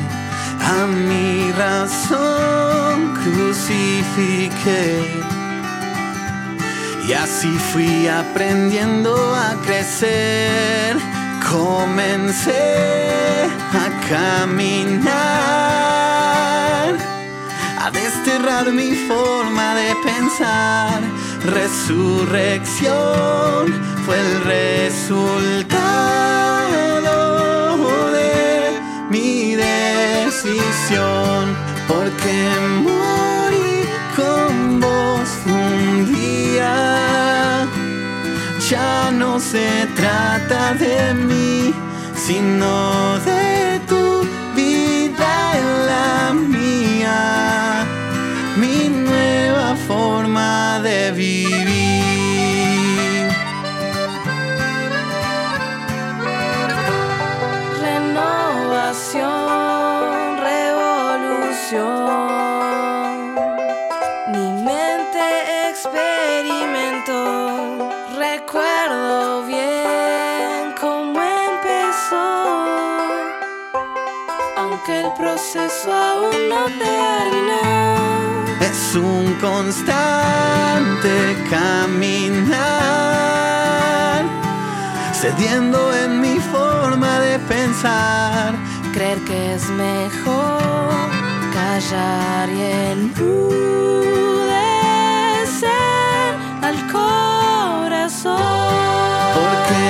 a 0.60 0.86
mi 0.86 1.50
razón 1.52 3.14
crucifiqué. 3.24 5.29
Y 7.06 7.12
así 7.12 7.48
fui 7.72 8.06
aprendiendo 8.08 9.14
a 9.34 9.56
crecer, 9.64 10.96
comencé 11.50 12.52
a 13.72 13.90
caminar 14.08 15.80
a 17.80 17.90
desterrar 17.90 18.70
mi 18.72 18.94
forma 19.08 19.74
de 19.74 19.96
pensar. 20.04 21.00
Resurrección 21.44 22.92
fue 24.04 24.16
el 24.18 24.44
resultado 24.44 25.70
de 28.12 28.78
mi 29.08 29.54
decisión, 29.56 30.76
porque 31.88 32.50
día. 36.06 37.66
Ya 38.68 39.10
no 39.10 39.40
se 39.40 39.86
trata 39.96 40.74
de 40.74 41.14
mí, 41.14 41.74
sino 42.14 43.18
de 43.20 43.80
tu 43.88 44.26
vida 44.54 45.32
en 45.60 45.86
la 45.90 46.32
mía, 46.32 47.84
mi 48.56 48.88
nueva 48.88 49.74
forma 49.88 50.80
de 50.82 51.10
vivir. 51.12 51.59
Experimentó. 66.10 67.90
Recuerdo 68.16 69.46
bien 69.46 70.74
cómo 70.80 71.20
empezó. 71.22 72.28
Aunque 74.56 75.00
el 75.00 75.12
proceso 75.14 75.92
aún 75.92 76.48
no 76.48 76.64
terminó. 76.78 77.60
Es 78.60 78.94
un 78.94 79.34
constante 79.40 81.14
caminar, 81.50 82.64
cediendo 85.12 85.94
en 85.94 86.20
mi 86.20 86.38
forma 86.38 87.20
de 87.20 87.38
pensar. 87.40 88.54
Creer 88.92 89.18
que 89.24 89.54
es 89.54 89.68
mejor 89.70 90.60
callar 91.54 92.48
y 92.48 92.60
al 95.66 96.76
corazón. 96.92 98.40
Porque 99.36 99.82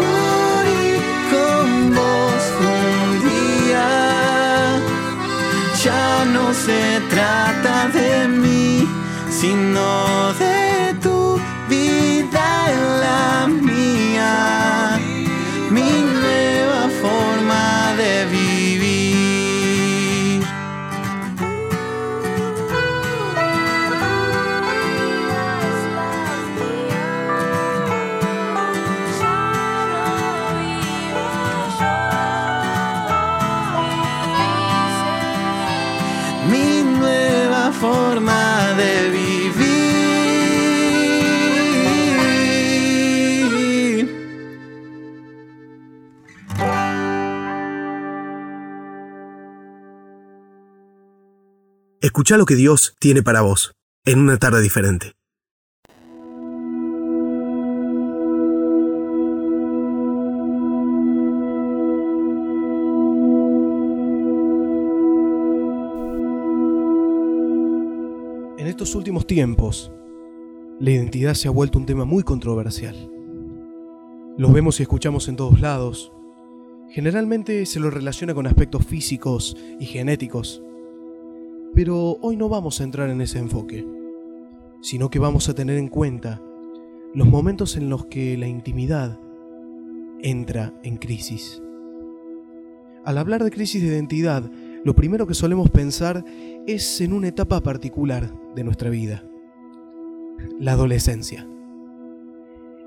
morí 0.00 0.88
con 1.32 1.94
vos 1.94 2.44
un 2.60 3.20
día. 3.28 3.88
Ya 5.84 6.24
no 6.24 6.44
se 6.54 7.00
trata 7.10 7.88
de 7.88 8.28
mí, 8.28 8.88
sino 9.30 10.32
de 10.34 10.37
Escucha 52.18 52.36
lo 52.36 52.46
que 52.46 52.56
Dios 52.56 52.96
tiene 52.98 53.22
para 53.22 53.42
vos 53.42 53.76
en 54.04 54.18
una 54.18 54.38
tarde 54.38 54.60
diferente. 54.60 55.12
En 68.58 68.66
estos 68.66 68.96
últimos 68.96 69.24
tiempos, 69.24 69.92
la 70.80 70.90
identidad 70.90 71.34
se 71.34 71.46
ha 71.46 71.52
vuelto 71.52 71.78
un 71.78 71.86
tema 71.86 72.04
muy 72.04 72.24
controversial. 72.24 72.96
Lo 74.36 74.50
vemos 74.50 74.80
y 74.80 74.82
escuchamos 74.82 75.28
en 75.28 75.36
todos 75.36 75.60
lados. 75.60 76.10
Generalmente 76.90 77.64
se 77.64 77.78
lo 77.78 77.90
relaciona 77.90 78.34
con 78.34 78.48
aspectos 78.48 78.84
físicos 78.84 79.56
y 79.78 79.86
genéticos. 79.86 80.64
Pero 81.74 82.18
hoy 82.20 82.36
no 82.36 82.48
vamos 82.48 82.80
a 82.80 82.84
entrar 82.84 83.10
en 83.10 83.20
ese 83.20 83.38
enfoque, 83.38 83.86
sino 84.80 85.10
que 85.10 85.18
vamos 85.18 85.48
a 85.48 85.54
tener 85.54 85.78
en 85.78 85.88
cuenta 85.88 86.40
los 87.14 87.26
momentos 87.26 87.76
en 87.76 87.88
los 87.88 88.06
que 88.06 88.36
la 88.36 88.46
intimidad 88.46 89.18
entra 90.20 90.72
en 90.82 90.96
crisis. 90.96 91.62
Al 93.04 93.18
hablar 93.18 93.42
de 93.42 93.50
crisis 93.50 93.80
de 93.82 93.88
identidad, 93.88 94.50
lo 94.84 94.94
primero 94.94 95.26
que 95.26 95.34
solemos 95.34 95.70
pensar 95.70 96.24
es 96.66 97.00
en 97.00 97.12
una 97.12 97.28
etapa 97.28 97.60
particular 97.60 98.32
de 98.54 98.64
nuestra 98.64 98.90
vida, 98.90 99.24
la 100.58 100.72
adolescencia. 100.72 101.46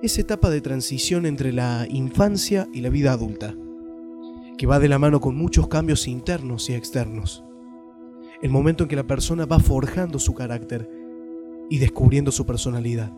Esa 0.01 0.21
etapa 0.21 0.49
de 0.49 0.61
transición 0.61 1.25
entre 1.25 1.51
la 1.51 1.87
infancia 1.89 2.67
y 2.73 2.81
la 2.81 2.89
vida 2.89 3.11
adulta, 3.11 3.55
que 4.57 4.67
va 4.67 4.79
de 4.79 4.89
la 4.89 4.99
mano 4.99 5.19
con 5.19 5.35
muchos 5.35 5.67
cambios 5.67 6.07
internos 6.07 6.69
y 6.69 6.73
externos. 6.73 7.43
El 8.41 8.49
momento 8.49 8.84
en 8.84 8.89
que 8.89 8.95
la 8.95 9.06
persona 9.06 9.45
va 9.45 9.60
forjando 9.60 10.17
su 10.17 10.34
carácter 10.34 10.89
y 11.69 11.77
descubriendo 11.77 12.32
su 12.32 12.45
personalidad. 12.45 13.12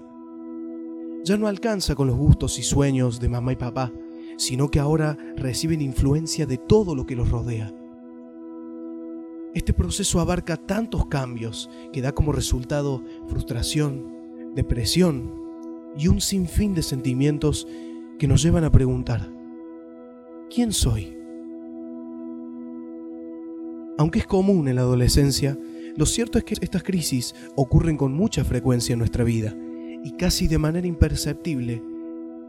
Ya 1.23 1.37
no 1.37 1.47
alcanza 1.47 1.95
con 1.95 2.07
los 2.07 2.17
gustos 2.17 2.59
y 2.59 2.63
sueños 2.63 3.19
de 3.19 3.29
mamá 3.29 3.53
y 3.53 3.55
papá, 3.55 3.93
sino 4.37 4.69
que 4.69 4.79
ahora 4.79 5.17
reciben 5.37 5.81
influencia 5.81 6.45
de 6.45 6.57
todo 6.57 6.93
lo 6.95 7.05
que 7.05 7.15
los 7.15 7.29
rodea. 7.29 7.73
Este 9.53 9.73
proceso 9.73 10.19
abarca 10.19 10.57
tantos 10.57 11.05
cambios 11.05 11.69
que 11.93 12.01
da 12.01 12.11
como 12.11 12.31
resultado 12.31 13.01
frustración, 13.27 14.53
depresión 14.55 15.31
y 15.97 16.07
un 16.07 16.19
sinfín 16.19 16.73
de 16.73 16.81
sentimientos 16.81 17.67
que 18.19 18.27
nos 18.27 18.41
llevan 18.41 18.63
a 18.63 18.71
preguntar, 18.71 19.31
¿quién 20.49 20.73
soy? 20.73 21.22
Aunque 23.97 24.19
es 24.19 24.27
común 24.27 24.67
en 24.67 24.75
la 24.75 24.81
adolescencia, 24.81 25.57
lo 25.95 26.05
cierto 26.05 26.37
es 26.37 26.43
que 26.43 26.55
estas 26.61 26.83
crisis 26.83 27.35
ocurren 27.55 27.97
con 27.97 28.13
mucha 28.13 28.43
frecuencia 28.43 28.93
en 28.93 28.99
nuestra 28.99 29.23
vida 29.23 29.55
y 30.03 30.11
casi 30.13 30.47
de 30.47 30.57
manera 30.57 30.87
imperceptible 30.87 31.81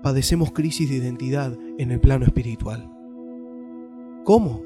padecemos 0.03 0.53
crisis 0.53 0.89
de 0.89 0.97
identidad 0.97 1.57
en 1.79 1.91
el 1.91 2.01
plano 2.01 2.25
espiritual. 2.25 2.91
¿Cómo? 4.25 4.63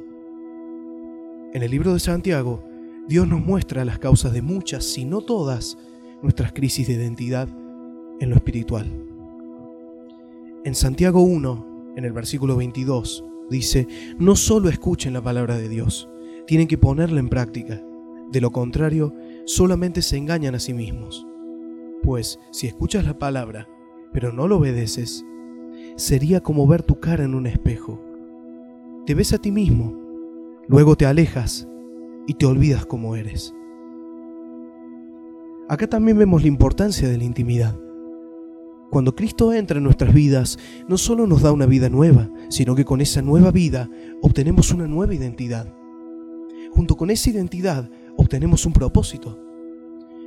En 1.52 1.62
el 1.62 1.70
libro 1.70 1.92
de 1.92 2.00
Santiago, 2.00 2.64
Dios 3.08 3.26
nos 3.26 3.40
muestra 3.40 3.84
las 3.84 3.98
causas 3.98 4.32
de 4.32 4.42
muchas, 4.42 4.84
si 4.84 5.04
no 5.04 5.20
todas, 5.22 5.78
nuestras 6.22 6.52
crisis 6.52 6.86
de 6.86 6.94
identidad 6.94 7.48
en 8.20 8.30
lo 8.30 8.36
espiritual. 8.36 8.86
En 10.64 10.74
Santiago 10.74 11.22
1, 11.22 11.94
en 11.96 12.04
el 12.04 12.12
versículo 12.12 12.56
22, 12.56 13.24
dice, 13.50 13.88
no 14.18 14.36
solo 14.36 14.68
escuchen 14.68 15.12
la 15.12 15.22
palabra 15.22 15.56
de 15.56 15.68
Dios, 15.68 16.08
tienen 16.48 16.66
que 16.66 16.78
ponerla 16.78 17.20
en 17.20 17.28
práctica. 17.28 17.80
De 18.32 18.40
lo 18.40 18.50
contrario, 18.50 19.14
solamente 19.44 20.00
se 20.00 20.16
engañan 20.16 20.54
a 20.54 20.58
sí 20.58 20.72
mismos. 20.72 21.26
Pues 22.02 22.40
si 22.52 22.66
escuchas 22.66 23.04
la 23.04 23.18
palabra, 23.18 23.68
pero 24.14 24.32
no 24.32 24.48
lo 24.48 24.56
obedeces, 24.56 25.26
sería 25.96 26.40
como 26.40 26.66
ver 26.66 26.82
tu 26.82 27.00
cara 27.00 27.24
en 27.24 27.34
un 27.34 27.46
espejo. 27.46 28.02
Te 29.04 29.14
ves 29.14 29.34
a 29.34 29.38
ti 29.38 29.52
mismo, 29.52 29.94
luego 30.68 30.96
te 30.96 31.04
alejas 31.04 31.68
y 32.26 32.32
te 32.32 32.46
olvidas 32.46 32.86
cómo 32.86 33.14
eres. 33.14 33.54
Acá 35.68 35.86
también 35.86 36.16
vemos 36.16 36.40
la 36.40 36.48
importancia 36.48 37.10
de 37.10 37.18
la 37.18 37.24
intimidad. 37.24 37.78
Cuando 38.90 39.14
Cristo 39.14 39.52
entra 39.52 39.76
en 39.76 39.84
nuestras 39.84 40.14
vidas, 40.14 40.58
no 40.88 40.96
solo 40.96 41.26
nos 41.26 41.42
da 41.42 41.52
una 41.52 41.66
vida 41.66 41.90
nueva, 41.90 42.30
sino 42.48 42.74
que 42.74 42.86
con 42.86 43.02
esa 43.02 43.20
nueva 43.20 43.50
vida 43.50 43.90
obtenemos 44.22 44.72
una 44.72 44.86
nueva 44.86 45.14
identidad. 45.14 45.74
Junto 46.72 46.96
con 46.96 47.10
esa 47.10 47.30
identidad 47.30 47.90
obtenemos 48.16 48.66
un 48.66 48.72
propósito. 48.72 49.38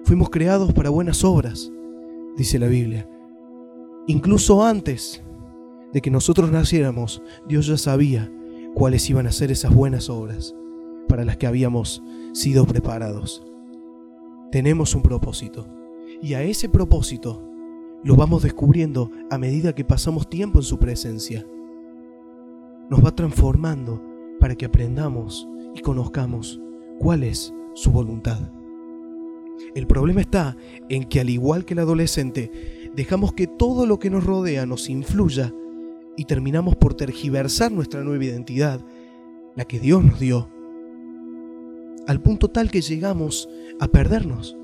Fuimos 0.04 0.30
creados 0.30 0.74
para 0.74 0.90
buenas 0.90 1.24
obras, 1.24 1.72
dice 2.38 2.60
la 2.60 2.68
Biblia. 2.68 3.08
Incluso 4.08 4.64
antes 4.64 5.24
de 5.94 6.02
que 6.02 6.12
nosotros 6.12 6.52
naciéramos, 6.52 7.22
Dios 7.48 7.68
ya 7.68 7.78
sabía 7.78 8.32
cuáles 8.74 9.10
iban 9.10 9.28
a 9.28 9.32
ser 9.32 9.52
esas 9.52 9.74
buenas 9.74 10.10
obras 10.10 10.56
para 11.08 11.26
las 11.26 11.38
que 11.38 11.48
habíamos 11.48 12.02
sido 12.34 12.66
preparados. 12.66 13.46
Tenemos 14.52 14.96
un 14.96 15.02
propósito 15.02 15.68
y 16.22 16.34
a 16.34 16.44
ese 16.44 16.70
propósito 16.70 17.48
lo 18.04 18.16
vamos 18.16 18.44
descubriendo 18.44 19.12
a 19.30 19.38
medida 19.38 19.74
que 19.74 19.86
pasamos 19.86 20.30
tiempo 20.30 20.60
en 20.60 20.64
su 20.64 20.80
presencia. 20.80 21.46
Nos 22.90 23.06
va 23.06 23.12
transformando 23.16 24.02
para 24.40 24.56
que 24.56 24.66
aprendamos 24.66 25.48
y 25.76 25.82
conozcamos 25.82 26.60
cuál 27.00 27.24
es 27.24 27.54
su 27.74 27.92
voluntad. 27.92 28.40
El 29.76 29.88
problema 29.88 30.22
está 30.22 30.58
en 30.90 31.06
que 31.06 31.20
al 31.20 31.30
igual 31.30 31.66
que 31.66 31.74
el 31.74 31.80
adolescente, 31.80 32.52
dejamos 32.96 33.34
que 33.34 33.48
todo 33.48 33.86
lo 33.86 34.00
que 34.00 34.10
nos 34.10 34.24
rodea 34.24 34.66
nos 34.66 34.90
influya 34.90 35.54
y 36.18 36.26
terminamos 36.26 36.76
por 36.76 36.94
tergiversar 36.94 37.72
nuestra 37.72 38.04
nueva 38.04 38.26
identidad, 38.26 38.84
la 39.56 39.66
que 39.66 39.80
Dios 39.80 40.04
nos 40.04 40.20
dio, 40.20 40.50
al 42.08 42.22
punto 42.22 42.50
tal 42.50 42.72
que 42.72 42.82
llegamos 42.82 43.48
a 43.80 43.88
perdernos 43.88 44.58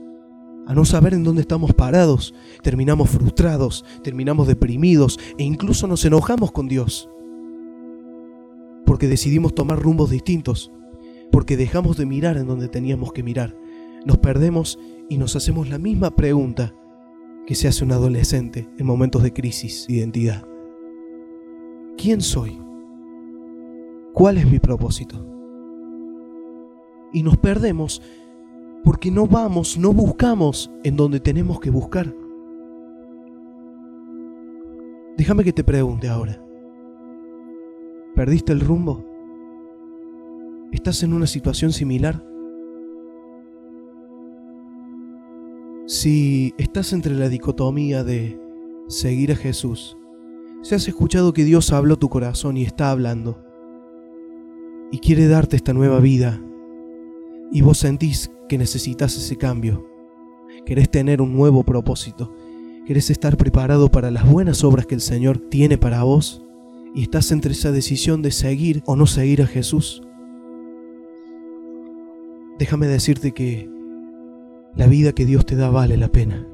a 0.67 0.73
no 0.73 0.83
saber 0.83 1.13
en 1.13 1.23
dónde 1.23 1.41
estamos 1.41 1.73
parados, 1.73 2.33
terminamos 2.61 3.09
frustrados, 3.09 3.85
terminamos 4.03 4.47
deprimidos 4.47 5.17
e 5.37 5.43
incluso 5.43 5.87
nos 5.87 6.03
enojamos 6.03 6.51
con 6.51 6.67
Dios. 6.67 7.09
Porque 8.85 9.07
decidimos 9.07 9.55
tomar 9.55 9.81
rumbos 9.81 10.09
distintos, 10.09 10.69
porque 11.31 11.57
dejamos 11.57 11.97
de 11.97 12.05
mirar 12.05 12.37
en 12.37 12.47
donde 12.47 12.67
teníamos 12.67 13.13
que 13.13 13.23
mirar. 13.23 13.55
Nos 14.05 14.17
perdemos 14.17 14.79
y 15.09 15.17
nos 15.17 15.35
hacemos 15.35 15.69
la 15.69 15.77
misma 15.77 16.11
pregunta 16.15 16.73
que 17.45 17.55
se 17.55 17.67
hace 17.67 17.83
un 17.83 17.91
adolescente 17.91 18.67
en 18.77 18.85
momentos 18.85 19.23
de 19.23 19.33
crisis 19.33 19.85
de 19.87 19.95
identidad. 19.95 20.45
¿Quién 21.97 22.21
soy? 22.21 22.59
¿Cuál 24.13 24.37
es 24.37 24.49
mi 24.49 24.59
propósito? 24.59 25.25
Y 27.13 27.23
nos 27.23 27.37
perdemos 27.37 28.01
porque 28.83 29.11
no 29.11 29.27
vamos, 29.27 29.77
no 29.77 29.93
buscamos 29.93 30.71
en 30.83 30.95
donde 30.95 31.19
tenemos 31.19 31.59
que 31.59 31.69
buscar. 31.69 32.13
Déjame 35.17 35.43
que 35.43 35.53
te 35.53 35.63
pregunte 35.63 36.07
ahora. 36.07 36.41
¿Perdiste 38.15 38.53
el 38.53 38.59
rumbo? 38.59 39.03
¿Estás 40.71 41.01
en 41.03 41.13
una 41.13 41.27
situación 41.27 41.71
similar? 41.71 42.25
Si 45.85 46.53
estás 46.57 46.91
entre 46.91 47.13
la 47.15 47.29
dicotomía 47.29 48.03
de 48.03 48.37
seguir 48.89 49.31
a 49.31 49.37
Jesús, 49.37 49.97
si 50.61 50.75
has 50.75 50.85
escuchado 50.89 51.31
que 51.31 51.45
Dios 51.45 51.71
habló 51.71 51.97
tu 51.97 52.09
corazón 52.09 52.57
y 52.57 52.63
está 52.63 52.91
hablando, 52.91 53.41
y 54.91 54.99
quiere 54.99 55.27
darte 55.27 55.55
esta 55.55 55.71
nueva 55.71 56.01
vida, 56.01 56.41
y 57.49 57.61
vos 57.61 57.77
sentís 57.77 58.29
que 58.49 58.57
necesitas 58.57 59.15
ese 59.15 59.37
cambio, 59.37 59.87
querés 60.65 60.89
tener 60.89 61.21
un 61.21 61.33
nuevo 61.33 61.63
propósito, 61.63 62.35
querés 62.85 63.09
estar 63.09 63.37
preparado 63.37 63.89
para 63.89 64.11
las 64.11 64.29
buenas 64.29 64.65
obras 64.65 64.85
que 64.85 64.95
el 64.95 65.01
Señor 65.01 65.37
tiene 65.37 65.77
para 65.77 66.03
vos 66.03 66.43
y 66.93 67.03
estás 67.03 67.31
entre 67.31 67.53
esa 67.53 67.71
decisión 67.71 68.21
de 68.21 68.31
seguir 68.31 68.83
o 68.85 68.97
no 68.97 69.07
seguir 69.07 69.41
a 69.41 69.47
Jesús, 69.47 70.01
déjame 72.57 72.87
decirte 72.87 73.31
que 73.31 73.69
la 74.75 74.87
vida 74.87 75.13
que 75.13 75.25
Dios 75.25 75.45
te 75.45 75.55
da 75.55 75.69
vale 75.69 75.97
la 75.97 76.09
pena 76.09 76.47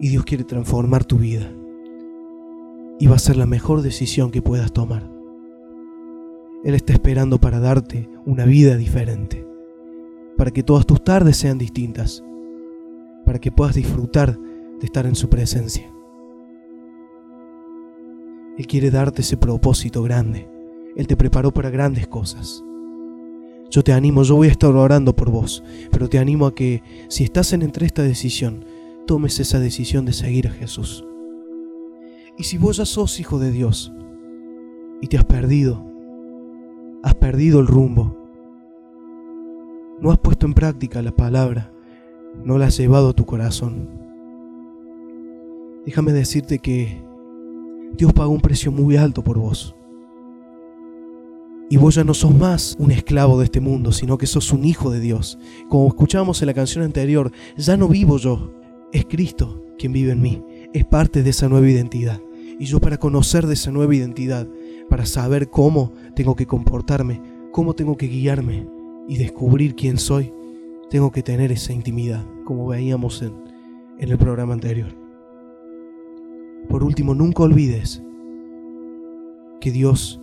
y 0.00 0.08
Dios 0.08 0.24
quiere 0.24 0.44
transformar 0.44 1.04
tu 1.04 1.18
vida 1.18 1.50
y 2.98 3.06
va 3.06 3.16
a 3.16 3.20
ser 3.20 3.36
la 3.36 3.46
mejor 3.46 3.82
decisión 3.82 4.30
que 4.30 4.42
puedas 4.42 4.72
tomar. 4.72 5.10
Él 6.64 6.74
está 6.74 6.92
esperando 6.92 7.38
para 7.38 7.60
darte 7.60 8.08
una 8.24 8.44
vida 8.44 8.76
diferente 8.76 9.44
para 10.36 10.50
que 10.50 10.62
todas 10.62 10.86
tus 10.86 11.02
tardes 11.02 11.36
sean 11.36 11.58
distintas, 11.58 12.24
para 13.24 13.38
que 13.38 13.52
puedas 13.52 13.74
disfrutar 13.74 14.38
de 14.38 14.86
estar 14.86 15.06
en 15.06 15.14
su 15.14 15.28
presencia. 15.28 15.90
Él 18.58 18.66
quiere 18.66 18.90
darte 18.90 19.22
ese 19.22 19.36
propósito 19.36 20.02
grande. 20.02 20.48
Él 20.96 21.06
te 21.06 21.16
preparó 21.16 21.52
para 21.52 21.70
grandes 21.70 22.06
cosas. 22.06 22.64
Yo 23.74 23.82
te 23.82 23.92
animo, 23.92 24.22
yo 24.22 24.36
voy 24.36 24.46
a 24.46 24.52
estar 24.52 24.70
orando 24.70 25.16
por 25.16 25.32
vos, 25.32 25.64
pero 25.90 26.08
te 26.08 26.20
animo 26.20 26.46
a 26.46 26.54
que 26.54 26.80
si 27.08 27.24
estás 27.24 27.52
en 27.54 27.62
entre 27.62 27.86
esta 27.86 28.04
decisión, 28.04 28.64
tomes 29.04 29.40
esa 29.40 29.58
decisión 29.58 30.04
de 30.04 30.12
seguir 30.12 30.46
a 30.46 30.52
Jesús. 30.52 31.04
Y 32.38 32.44
si 32.44 32.56
vos 32.56 32.76
ya 32.76 32.84
sos 32.84 33.18
hijo 33.18 33.40
de 33.40 33.50
Dios 33.50 33.92
y 35.00 35.08
te 35.08 35.18
has 35.18 35.24
perdido, 35.24 35.84
has 37.02 37.16
perdido 37.16 37.58
el 37.58 37.66
rumbo, 37.66 38.16
no 40.00 40.12
has 40.12 40.18
puesto 40.18 40.46
en 40.46 40.54
práctica 40.54 41.02
la 41.02 41.10
palabra, 41.10 41.72
no 42.44 42.58
la 42.58 42.66
has 42.66 42.78
llevado 42.78 43.08
a 43.08 43.12
tu 43.12 43.26
corazón. 43.26 43.88
Déjame 45.84 46.12
decirte 46.12 46.60
que 46.60 47.02
Dios 47.98 48.12
pagó 48.12 48.30
un 48.30 48.40
precio 48.40 48.70
muy 48.70 48.96
alto 48.96 49.24
por 49.24 49.36
vos. 49.36 49.73
Y 51.70 51.76
vos 51.76 51.94
ya 51.94 52.04
no 52.04 52.14
sos 52.14 52.34
más 52.34 52.76
un 52.78 52.90
esclavo 52.90 53.38
de 53.38 53.46
este 53.46 53.60
mundo, 53.60 53.90
sino 53.92 54.18
que 54.18 54.26
sos 54.26 54.52
un 54.52 54.64
hijo 54.64 54.90
de 54.90 55.00
Dios. 55.00 55.38
Como 55.68 55.88
escuchábamos 55.88 56.42
en 56.42 56.46
la 56.46 56.54
canción 56.54 56.84
anterior, 56.84 57.32
ya 57.56 57.76
no 57.76 57.88
vivo 57.88 58.18
yo, 58.18 58.52
es 58.92 59.06
Cristo 59.06 59.62
quien 59.78 59.92
vive 59.92 60.12
en 60.12 60.22
mí. 60.22 60.42
Es 60.72 60.84
parte 60.84 61.22
de 61.22 61.30
esa 61.30 61.48
nueva 61.48 61.68
identidad. 61.68 62.20
Y 62.58 62.66
yo 62.66 62.80
para 62.80 62.98
conocer 62.98 63.46
de 63.46 63.54
esa 63.54 63.70
nueva 63.70 63.94
identidad, 63.94 64.46
para 64.88 65.06
saber 65.06 65.50
cómo 65.50 65.92
tengo 66.14 66.36
que 66.36 66.46
comportarme, 66.46 67.20
cómo 67.50 67.74
tengo 67.74 67.96
que 67.96 68.06
guiarme, 68.06 68.66
y 69.08 69.16
descubrir 69.16 69.74
quién 69.74 69.98
soy, 69.98 70.32
tengo 70.90 71.10
que 71.10 71.22
tener 71.22 71.52
esa 71.52 71.72
intimidad, 71.72 72.24
como 72.44 72.66
veíamos 72.66 73.22
en, 73.22 73.34
en 73.98 74.10
el 74.10 74.18
programa 74.18 74.54
anterior. 74.54 74.94
Por 76.68 76.82
último, 76.82 77.14
nunca 77.14 77.42
olvides 77.42 78.02
que 79.60 79.70
Dios 79.70 80.20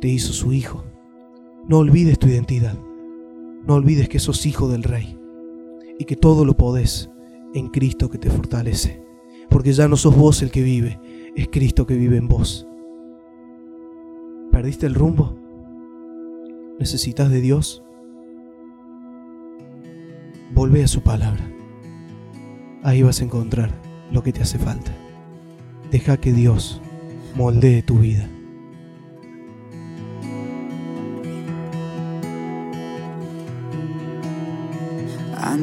te 0.00 0.08
hizo 0.08 0.32
su 0.32 0.52
hijo. 0.52 0.84
No 1.68 1.78
olvides 1.78 2.18
tu 2.18 2.28
identidad. 2.28 2.78
No 3.66 3.74
olvides 3.74 4.08
que 4.08 4.18
sos 4.18 4.46
hijo 4.46 4.68
del 4.68 4.82
Rey 4.82 5.18
y 5.98 6.04
que 6.04 6.16
todo 6.16 6.44
lo 6.44 6.56
podés 6.56 7.10
en 7.54 7.68
Cristo 7.68 8.10
que 8.10 8.18
te 8.18 8.30
fortalece. 8.30 9.02
Porque 9.48 9.72
ya 9.72 9.88
no 9.88 9.96
sos 9.96 10.16
vos 10.16 10.42
el 10.42 10.50
que 10.50 10.62
vive, 10.62 11.00
es 11.34 11.48
Cristo 11.48 11.86
que 11.86 11.94
vive 11.94 12.16
en 12.16 12.28
vos. 12.28 12.66
¿Perdiste 14.52 14.86
el 14.86 14.94
rumbo? 14.94 15.36
¿Necesitas 16.78 17.30
de 17.30 17.40
Dios? 17.40 17.82
Volvé 20.54 20.84
a 20.84 20.88
su 20.88 21.02
palabra. 21.02 21.50
Ahí 22.82 23.02
vas 23.02 23.20
a 23.20 23.24
encontrar 23.24 23.70
lo 24.12 24.22
que 24.22 24.32
te 24.32 24.42
hace 24.42 24.58
falta. 24.58 24.94
Deja 25.90 26.16
que 26.18 26.32
Dios 26.32 26.80
moldee 27.34 27.82
tu 27.82 27.98
vida. 27.98 28.28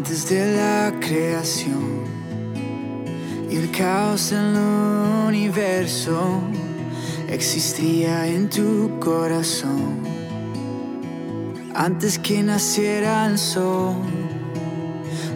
Antes 0.06 0.28
de 0.28 0.58
la 0.58 0.94
creación 1.00 2.04
y 3.50 3.56
el 3.56 3.72
caos 3.72 4.34
en 4.34 4.54
el 4.54 5.28
universo 5.30 6.42
existía 7.30 8.28
en 8.28 8.50
tu 8.50 9.00
corazón. 9.00 10.04
Antes 11.74 12.20
que 12.20 12.44
naciera 12.44 13.28
el 13.28 13.40
sol 13.40 13.96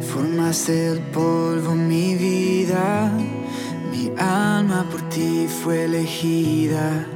Formaste 0.01 0.73
del 0.73 0.99
polvo 1.13 1.73
mi 1.73 2.15
vida, 2.15 3.09
mi 3.89 4.11
alma 4.17 4.85
por 4.91 5.01
ti 5.07 5.47
fue 5.47 5.85
elegida. 5.85 7.07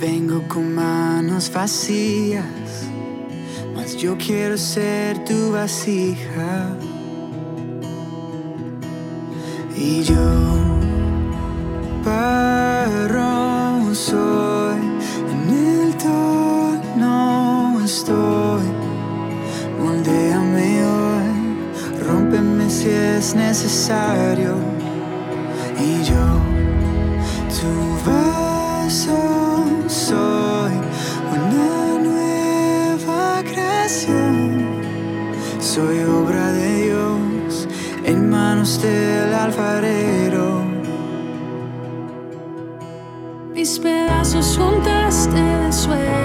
Vengo 0.00 0.46
con 0.46 0.76
manos 0.76 1.50
vacías, 1.52 2.44
yo 4.00 4.16
quiero 4.16 4.56
ser 4.56 5.22
tu 5.26 5.52
vasija. 5.52 6.70
Y 9.76 10.02
yo, 10.02 10.16
parrón 12.02 13.94
soy, 13.94 14.80
en 15.32 15.42
el 15.50 15.94
tono 15.98 17.78
estoy. 17.84 18.62
Moldeame 19.78 20.82
hoy, 20.86 21.30
rómpeme 22.06 22.70
si 22.70 22.88
es 22.88 23.34
necesario. 23.34 24.54
Y 25.78 26.02
yo, 26.04 26.24
tu 27.54 28.10
vasija. 28.10 28.39
soy 35.74 36.00
obra 36.00 36.50
de 36.50 36.84
Dios 36.86 37.68
en 38.04 38.28
manos 38.28 38.82
del 38.82 39.32
alfarero. 39.32 40.64
Mis 43.54 43.78
pedazos 43.78 44.58
juntaste 44.58 45.40
de 45.40 45.72
suelo. 45.72 46.19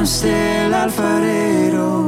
manos 0.00 0.22
del 0.22 0.72
alfarero 0.72 1.99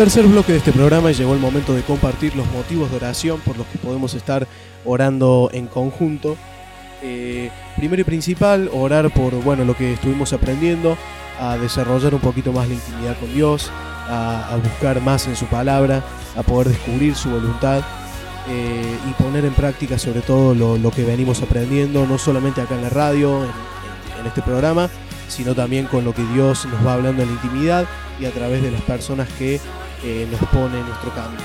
Tercer 0.00 0.26
bloque 0.26 0.52
de 0.52 0.58
este 0.58 0.72
programa 0.72 1.10
y 1.10 1.14
llegó 1.14 1.34
el 1.34 1.40
momento 1.40 1.74
de 1.74 1.82
compartir 1.82 2.34
los 2.34 2.46
motivos 2.52 2.90
de 2.90 2.96
oración 2.96 3.38
por 3.40 3.58
los 3.58 3.66
que 3.66 3.76
podemos 3.76 4.14
estar 4.14 4.48
orando 4.86 5.50
en 5.52 5.66
conjunto. 5.66 6.38
Eh, 7.02 7.50
primero 7.76 8.00
y 8.00 8.04
principal, 8.04 8.70
orar 8.72 9.12
por 9.12 9.34
bueno, 9.42 9.66
lo 9.66 9.76
que 9.76 9.92
estuvimos 9.92 10.32
aprendiendo, 10.32 10.96
a 11.38 11.58
desarrollar 11.58 12.14
un 12.14 12.22
poquito 12.22 12.50
más 12.50 12.66
la 12.66 12.76
intimidad 12.76 13.18
con 13.20 13.34
Dios, 13.34 13.70
a, 14.08 14.56
buscar 14.64 15.02
más 15.02 15.26
en 15.26 15.36
su 15.36 15.44
palabra, 15.44 16.02
a 16.34 16.42
poder 16.44 16.68
descubrir 16.68 17.14
su 17.14 17.28
voluntad 17.28 17.82
eh, 18.48 18.96
y 19.06 19.22
poner 19.22 19.44
en 19.44 19.52
práctica 19.52 19.98
sobre 19.98 20.22
todo 20.22 20.54
lo, 20.54 20.90
que 20.92 21.04
venimos 21.04 21.42
aprendiendo, 21.42 22.06
no 22.06 22.16
solamente 22.16 22.62
acá 22.62 22.74
en 22.74 22.84
la 22.84 22.88
radio, 22.88 23.44
en- 23.44 23.50
en 24.20 24.26
este 24.26 24.40
programa, 24.40 24.88
sino 25.28 25.54
también 25.54 25.84
con 25.84 26.06
lo 26.06 26.14
que 26.14 26.24
Dios 26.32 26.64
nos 26.64 26.86
va 26.86 26.94
hablando 26.94 27.20
en 27.22 27.28
la 27.28 27.34
intimidad 27.34 27.86
y 28.18 28.24
a 28.24 28.30
través 28.30 28.62
de 28.62 28.70
las 28.70 28.80
personas 28.80 29.28
que 29.38 29.60
eh, 30.04 30.26
nos 30.30 30.40
pone 30.50 30.80
nuestro 30.82 31.14
camino. 31.14 31.42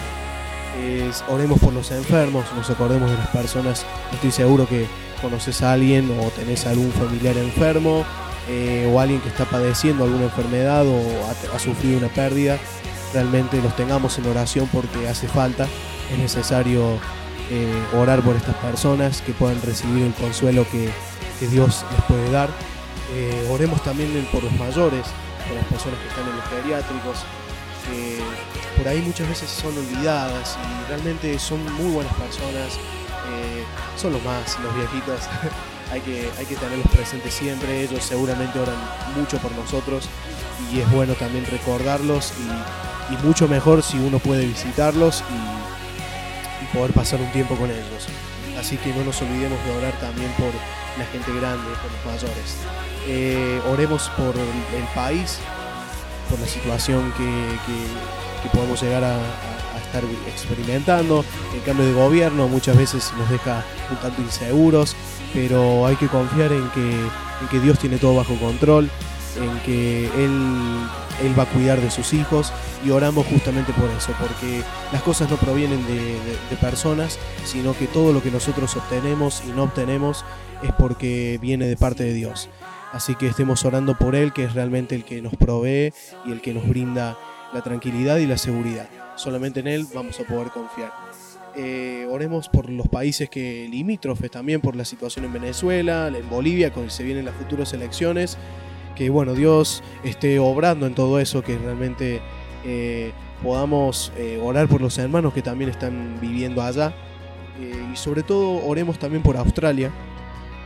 Es- 0.82 1.24
oremos 1.28 1.60
por 1.60 1.74
los 1.74 1.92
enfermos, 1.92 2.46
nos 2.56 2.70
acordemos 2.70 3.10
de 3.10 3.18
las 3.18 3.28
personas, 3.28 3.86
estoy 4.14 4.32
seguro 4.32 4.68
que 4.68 4.88
conoces 5.22 5.62
a 5.62 5.74
alguien 5.74 6.12
o 6.20 6.30
tenés 6.32 6.66
algún 6.66 6.92
familiar 6.92 7.38
enfermo 7.38 8.06
eh, 8.50 8.90
o 8.94 9.00
alguien 9.00 9.22
que 9.22 9.30
está 9.30 9.46
padeciendo 9.46 10.04
alguna 10.04 10.26
enfermedad 10.26 10.86
o 10.86 11.02
ha, 11.54 11.60
sufrido 11.60 11.98
una 11.98 12.10
pérdida, 12.10 12.58
realmente 13.14 13.62
los 13.62 13.76
tengamos 13.76 14.18
en 14.20 14.28
oración 14.28 14.70
porque 14.72 15.08
hace 15.08 15.28
falta, 15.28 15.68
es 16.12 16.18
necesario 16.18 17.00
eh, 17.50 17.84
orar 17.98 18.22
por 18.22 18.36
estas 18.36 18.56
personas 18.56 19.22
que 19.22 19.32
puedan 19.34 19.62
recibir 19.62 20.06
el 20.06 20.14
consuelo 20.14 20.66
que, 20.72 20.90
Dios 21.52 21.84
les 21.92 22.02
puede 22.08 22.32
dar. 22.32 22.50
Oremos 23.52 23.84
también 23.84 24.10
por 24.32 24.42
los 24.42 24.54
mayores, 24.54 25.06
por 25.46 25.56
las 25.56 25.66
personas 25.66 26.00
que 26.00 26.08
están 26.08 26.28
en 26.30 26.36
los 26.38 26.46
geriátricos, 26.48 27.26
que 27.88 28.20
por 28.78 28.88
ahí 28.88 29.02
muchas 29.02 29.28
veces 29.28 29.50
son 29.50 29.78
olvidadas 29.78 30.58
y 30.58 30.90
realmente 30.90 31.38
son 31.40 31.64
muy 31.76 31.92
buenas 31.92 32.14
personas, 32.16 32.74
eh, 32.76 33.64
son 33.98 34.14
los 34.14 34.24
más, 34.24 34.60
los 34.60 34.76
viejitos. 34.76 35.22
hay, 35.92 36.02
que, 36.02 36.30
hay 36.38 36.46
que 36.46 36.56
tenerlos 36.56 36.88
presentes 36.88 37.34
siempre, 37.34 37.84
ellos 37.84 38.04
seguramente 38.04 38.60
oran 38.60 38.78
mucho 39.16 39.38
por 39.38 39.52
nosotros 39.54 40.10
y 40.72 40.80
es 40.80 40.92
bueno 40.92 41.14
también 41.14 41.46
recordarlos 41.46 42.34
y, 42.40 42.76
mucho 43.24 43.48
mejor 43.48 43.84
si 43.84 43.98
uno 43.98 44.20
puede 44.20 44.46
visitarlos 44.46 45.24
y, 45.30 46.76
poder 46.76 46.92
pasar 46.92 47.22
un 47.22 47.32
tiempo 47.32 47.56
con 47.56 47.70
ellos. 47.70 48.08
Así 48.60 48.76
que 48.78 48.92
no 48.94 49.06
nos 49.06 49.22
olvidemos 49.22 49.64
de 49.64 49.78
orar 49.78 49.94
también 50.00 50.30
por 50.32 50.52
la 50.98 51.06
gente 51.06 51.32
grande, 51.40 51.64
por 51.82 51.92
los 51.92 52.06
mayores. 52.06 52.58
Eh, 53.08 53.62
oremos 53.70 54.10
por 54.18 54.36
el 54.36 54.84
país, 54.94 55.40
por 56.30 56.40
la 56.40 56.48
situación 56.48 57.12
que, 57.18 57.24
que- 57.24 58.16
podemos 58.54 58.80
llegar 58.80 59.04
a, 59.04 59.18
estar 59.84 60.04
experimentando. 60.28 61.26
El 61.54 61.62
cambio 61.64 61.86
de 61.86 61.94
gobierno 61.94 62.48
muchas 62.48 62.78
veces 62.78 63.12
nos 63.18 63.30
deja 63.30 63.64
un 63.90 63.98
tanto 63.98 64.22
inseguros, 64.22 64.96
pero 65.34 65.86
hay 65.88 65.96
que 65.96 66.08
confiar 66.08 66.52
en 66.52 66.70
que, 66.70 66.92
en 66.92 67.48
que 67.50 67.60
Dios 67.60 67.80
tiene 67.80 67.98
todo 67.98 68.16
bajo 68.16 68.36
control, 68.36 68.90
en 69.42 69.60
que 69.62 70.06
Él, 70.24 70.88
Él 71.24 71.38
va 71.40 71.44
a 71.44 71.46
cuidar 71.48 71.82
de 71.82 71.90
sus 71.92 72.14
hijos 72.14 72.52
y 72.86 72.92
oramos 72.92 73.26
justamente 73.28 73.74
por 73.74 73.90
eso, 73.90 74.14
porque 74.20 74.62
las 74.92 75.02
cosas 75.02 75.30
no 75.30 75.38
provienen 75.38 75.86
de 75.88 76.56
personas, 76.58 77.18
sino 77.44 77.76
que 77.76 77.88
todo 77.88 78.14
lo 78.14 78.22
que 78.22 78.32
nosotros 78.32 78.76
obtenemos 78.76 79.42
y 79.48 79.52
no 79.54 79.64
obtenemos 79.64 80.24
es 80.62 80.72
porque 80.74 81.40
viene 81.42 81.66
de 81.68 81.78
parte 81.78 82.04
de 82.04 82.14
Dios. 82.14 82.50
Así 82.96 83.16
que 83.16 83.28
estemos 83.28 83.66
orando 83.66 83.98
por 83.98 84.16
Él, 84.16 84.32
que 84.32 84.46
es 84.46 84.54
realmente 84.54 84.96
el 84.96 85.04
que 85.04 85.22
nos 85.22 85.36
provee 85.36 85.92
y 86.26 86.32
el 86.32 86.40
que 86.40 86.54
nos 86.54 86.66
brinda 86.66 87.18
la 87.54 87.62
tranquilidad 87.62 88.20
y 88.20 88.26
la 88.26 88.38
seguridad. 88.38 88.88
Solamente 89.18 89.60
en 89.60 89.68
Él 89.68 89.86
vamos 89.94 90.18
a 90.22 90.24
poder 90.24 90.48
confiar. 90.48 90.94
Eh, 91.58 92.08
oremos 92.10 92.48
por 92.48 92.70
los 92.70 92.88
países 92.88 93.30
que 93.30 93.68
limítrofes 93.70 94.32
también, 94.32 94.62
por 94.62 94.78
la 94.78 94.86
situación 94.86 95.26
en 95.26 95.34
Venezuela, 95.34 96.08
en 96.08 96.30
Bolivia, 96.30 96.72
con 96.72 96.90
se 96.90 97.04
vienen 97.04 97.26
las 97.26 97.36
futuras 97.36 97.74
elecciones. 97.74 98.38
Que 98.96 99.10
bueno, 99.10 99.34
Dios 99.34 99.84
esté 100.06 100.40
obrando 100.40 100.88
en 100.88 100.96
todo 100.96 101.20
eso, 101.20 101.44
que 101.44 101.58
realmente 101.58 102.22
eh, 102.64 103.12
podamos 103.44 104.14
eh, 104.16 104.40
orar 104.42 104.70
por 104.70 104.80
los 104.80 104.98
hermanos 105.00 105.34
que 105.34 105.42
también 105.42 105.70
están 105.70 106.18
viviendo 106.22 106.62
allá. 106.62 106.94
Eh, 107.60 107.90
y 107.92 107.98
sobre 107.98 108.24
todo 108.24 108.66
oremos 108.66 109.00
también 109.00 109.22
por 109.22 109.36
Australia, 109.36 109.92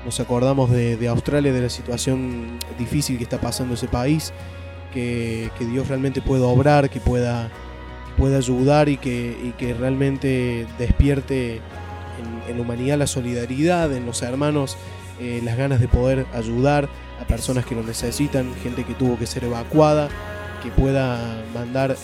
nos 0.06 0.20
acordamos 0.20 0.70
de, 0.72 1.08
Australia, 1.08 1.52
de 1.52 1.62
la 1.62 1.70
situación 1.70 2.58
difícil 2.78 3.18
que 3.18 3.24
está 3.24 3.40
pasando 3.40 3.74
ese 3.74 3.88
país, 3.88 4.34
que, 4.94 5.52
Dios 5.60 5.88
realmente 5.88 6.22
pueda 6.22 6.46
obrar, 6.46 6.90
que 6.90 7.00
pueda, 7.00 7.50
pueda 8.18 8.38
ayudar 8.38 8.90
y 8.90 8.98
que, 8.98 9.76
realmente 9.78 10.66
despierte 10.78 11.62
en, 12.48 12.56
la 12.56 12.62
humanidad 12.62 12.98
la 12.98 13.08
solidaridad, 13.08 13.94
en 13.96 14.06
los 14.06 14.22
hermanos, 14.22 14.78
eh, 15.20 15.42
las 15.44 15.58
ganas 15.58 15.80
de 15.80 15.88
poder 15.88 16.26
ayudar 16.34 16.90
a 17.22 17.28
personas 17.28 17.66
que 17.66 17.76
lo 17.76 17.84
necesitan, 17.84 18.54
gente 18.64 18.86
que 18.86 18.94
tuvo 18.94 19.18
que 19.20 19.28
ser 19.28 19.44
evacuada, 19.44 20.08
que 20.64 20.72
pueda 20.72 21.44
mandar 21.54 21.92
eh, 21.92 21.96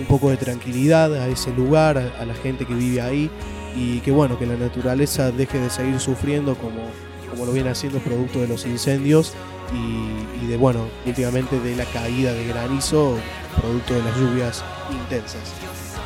un 0.00 0.06
poco 0.06 0.30
de 0.30 0.36
tranquilidad 0.36 1.12
a 1.14 1.28
ese 1.28 1.52
lugar, 1.52 1.98
a 1.98 2.24
la 2.24 2.34
gente 2.34 2.64
que 2.64 2.74
vive 2.74 3.00
ahí 3.00 3.30
y 3.76 4.00
que 4.00 4.10
bueno, 4.10 4.38
que 4.38 4.46
la 4.46 4.56
naturaleza 4.56 5.30
deje 5.30 5.58
de 5.58 5.70
seguir 5.70 5.98
sufriendo 6.00 6.54
como, 6.56 6.82
como 7.30 7.46
lo 7.46 7.52
viene 7.52 7.70
haciendo 7.70 7.98
producto 7.98 8.40
de 8.40 8.48
los 8.48 8.66
incendios 8.66 9.34
y, 9.72 10.44
y 10.44 10.46
de 10.48 10.56
bueno, 10.56 10.86
últimamente 11.06 11.58
de 11.58 11.76
la 11.76 11.84
caída 11.86 12.32
de 12.32 12.46
granizo 12.46 13.16
producto 13.60 13.94
de 13.94 14.02
las 14.02 14.16
lluvias 14.16 14.64
intensas. 14.90 15.40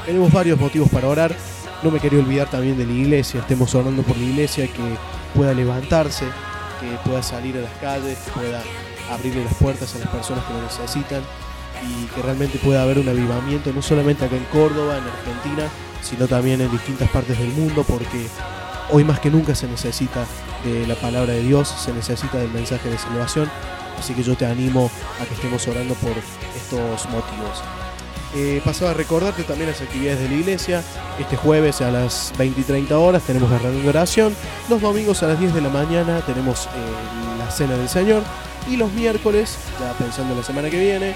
Tenemos 0.04 0.32
varios 0.32 0.58
motivos 0.58 0.88
para 0.88 1.08
orar. 1.08 1.34
No 1.82 1.90
me 1.90 2.00
quería 2.00 2.20
olvidar 2.20 2.48
también 2.50 2.78
de 2.78 2.86
la 2.86 2.92
iglesia. 2.92 3.40
Estemos 3.40 3.74
orando 3.74 4.02
por 4.02 4.16
la 4.16 4.24
iglesia 4.24 4.66
que 4.66 4.96
pueda 5.34 5.52
levantarse, 5.52 6.24
que 6.80 7.08
pueda 7.08 7.22
salir 7.22 7.56
a 7.56 7.60
las 7.60 7.72
calles, 7.80 8.18
que 8.18 8.30
pueda 8.30 8.62
abrirle 9.10 9.44
las 9.44 9.54
puertas 9.54 9.94
a 9.94 9.98
las 9.98 10.08
personas 10.08 10.44
que 10.44 10.52
lo 10.52 10.62
necesitan 10.62 11.22
y 11.84 12.06
que 12.06 12.22
realmente 12.22 12.58
pueda 12.58 12.82
haber 12.82 12.98
un 12.98 13.08
avivamiento 13.08 13.72
no 13.72 13.82
solamente 13.82 14.24
acá 14.24 14.36
en 14.36 14.44
Córdoba, 14.44 14.96
en 14.96 15.04
Argentina, 15.04 15.68
sino 16.02 16.26
también 16.26 16.60
en 16.60 16.70
distintas 16.70 17.08
partes 17.10 17.38
del 17.38 17.48
mundo 17.48 17.84
porque 17.84 18.26
hoy 18.90 19.04
más 19.04 19.20
que 19.20 19.30
nunca 19.30 19.54
se 19.54 19.66
necesita 19.66 20.24
de 20.64 20.86
la 20.86 20.94
palabra 20.94 21.32
de 21.32 21.42
Dios, 21.42 21.68
se 21.68 21.92
necesita 21.92 22.38
del 22.38 22.50
mensaje 22.50 22.88
de 22.88 22.98
salvación. 22.98 23.50
Así 23.98 24.14
que 24.14 24.22
yo 24.22 24.36
te 24.36 24.46
animo 24.46 24.90
a 25.20 25.24
que 25.24 25.34
estemos 25.34 25.66
orando 25.68 25.94
por 25.94 26.12
estos 26.54 27.08
motivos. 27.10 27.62
Eh, 28.34 28.60
pasaba 28.64 28.90
a 28.90 28.94
recordarte 28.94 29.44
también 29.44 29.70
las 29.70 29.80
actividades 29.80 30.20
de 30.20 30.28
la 30.28 30.34
iglesia. 30.34 30.82
Este 31.18 31.36
jueves 31.36 31.80
a 31.80 31.90
las 31.90 32.32
20 32.36 32.60
y 32.60 32.64
30 32.64 32.98
horas 32.98 33.22
tenemos 33.22 33.50
la 33.50 33.58
reunión 33.58 33.84
de 33.84 33.88
oración. 33.88 34.36
Los 34.68 34.82
domingos 34.82 35.22
a 35.22 35.28
las 35.28 35.40
10 35.40 35.54
de 35.54 35.60
la 35.62 35.70
mañana 35.70 36.20
tenemos 36.26 36.66
eh, 36.66 37.38
la 37.38 37.50
cena 37.50 37.76
del 37.76 37.88
Señor. 37.88 38.22
Y 38.68 38.76
los 38.76 38.92
miércoles, 38.92 39.56
ya 39.80 39.92
pensando 39.94 40.32
en 40.32 40.40
la 40.40 40.44
semana 40.44 40.68
que 40.68 40.78
viene, 40.78 41.14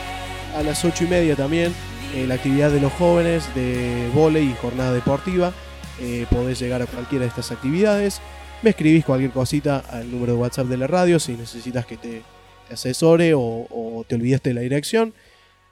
a 0.56 0.62
las 0.62 0.84
8 0.84 1.04
y 1.04 1.06
media 1.08 1.36
también 1.36 1.74
eh, 2.14 2.26
la 2.26 2.34
actividad 2.34 2.70
de 2.70 2.80
los 2.80 2.92
jóvenes 2.92 3.54
de 3.54 4.10
volei 4.14 4.50
y 4.50 4.54
jornada 4.60 4.92
deportiva. 4.92 5.52
Eh, 6.00 6.26
podés 6.30 6.58
llegar 6.58 6.82
a 6.82 6.86
cualquiera 6.86 7.24
de 7.24 7.28
estas 7.28 7.52
actividades. 7.52 8.20
Me 8.62 8.70
escribís 8.70 9.04
cualquier 9.04 9.30
cosita 9.30 9.82
al 9.90 10.10
número 10.10 10.32
de 10.34 10.38
WhatsApp 10.38 10.66
de 10.66 10.76
la 10.76 10.86
radio 10.86 11.18
si 11.20 11.32
necesitas 11.32 11.86
que 11.86 11.96
te, 11.96 12.22
te 12.68 12.74
asesore 12.74 13.34
o, 13.34 13.40
o 13.40 14.04
te 14.06 14.14
olvidaste 14.16 14.50
de 14.50 14.54
la 14.54 14.60
dirección. 14.62 15.14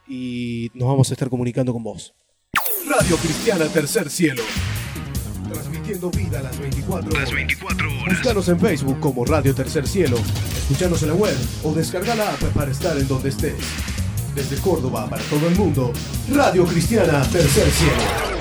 Y 0.07 0.70
nos 0.74 0.89
vamos 0.89 1.11
a 1.11 1.14
estar 1.14 1.28
comunicando 1.28 1.72
con 1.72 1.82
vos. 1.82 2.14
Radio 2.89 3.16
Cristiana 3.16 3.66
Tercer 3.66 4.09
Cielo. 4.09 4.43
Transmitiendo 5.53 6.11
vida 6.11 6.41
a 6.41 6.43
las 6.43 6.59
24 6.59 7.11
horas. 7.11 7.22
Las 7.24 7.32
24 7.34 7.89
horas. 7.89 8.16
Búscanos 8.16 8.49
en 8.49 8.61
Facebook 8.61 9.01
como 9.01 9.24
Radio 9.24 9.55
Tercer 9.55 9.86
Cielo. 9.86 10.16
Escuchanos 10.57 11.03
en 11.03 11.09
la 11.09 11.14
web 11.14 11.36
o 11.64 11.72
descarga 11.72 12.14
la 12.14 12.30
app 12.30 12.43
para 12.55 12.70
estar 12.70 12.97
en 12.97 13.09
donde 13.09 13.30
estés. 13.30 13.57
Desde 14.39 14.57
Córdoba 14.59 15.09
para 15.11 15.20
todo 15.24 15.49
el 15.49 15.57
mundo, 15.57 15.93
Radio 16.32 16.64
Cristiana 16.64 17.20
Tercer 17.22 17.68
Cielo. 17.72 18.38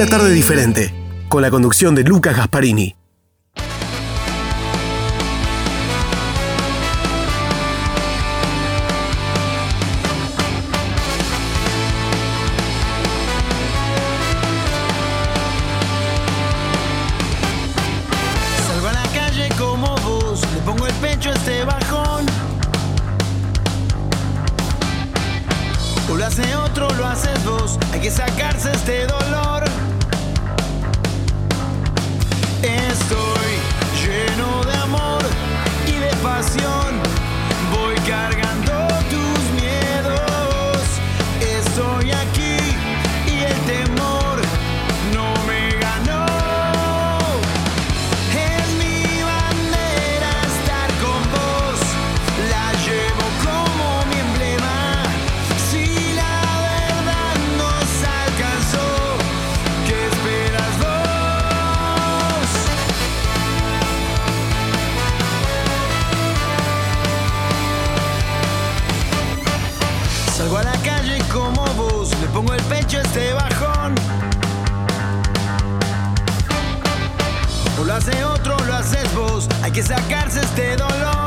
Una 0.00 0.08
tarde 0.08 0.32
diferente, 0.32 0.94
con 1.28 1.42
la 1.42 1.50
conducción 1.50 1.94
de 1.94 2.04
Lucas 2.04 2.34
Gasparini. 2.34 2.99
Hace 78.00 78.24
otro, 78.24 78.56
lo 78.66 78.74
haces 78.74 79.14
vos. 79.14 79.46
Hay 79.62 79.72
que 79.72 79.82
sacarse 79.82 80.40
este 80.40 80.76
dolor. 80.76 81.19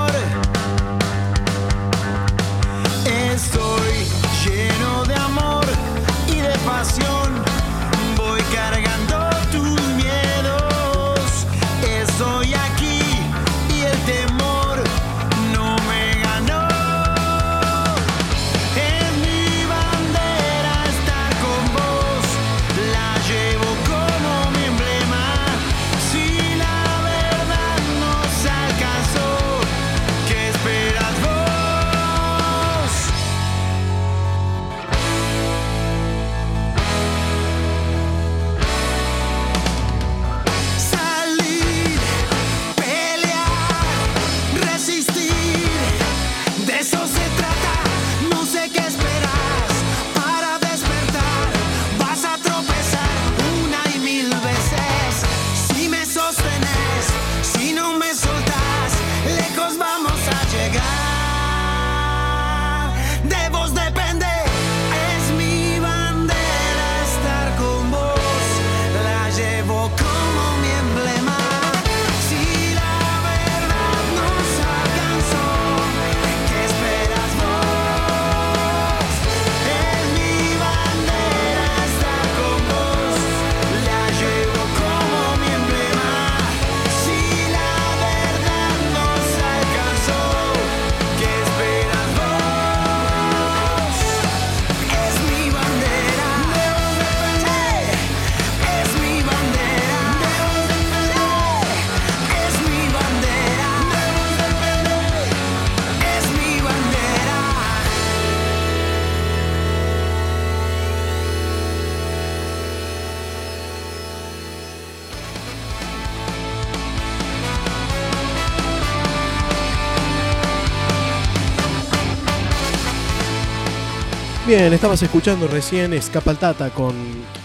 Bien, 124.45 124.73
estabas 124.73 125.01
escuchando 125.01 125.47
recién 125.47 125.93
Escapa 125.93 126.31
al 126.31 126.37
Tata 126.37 126.69
con 126.69 126.93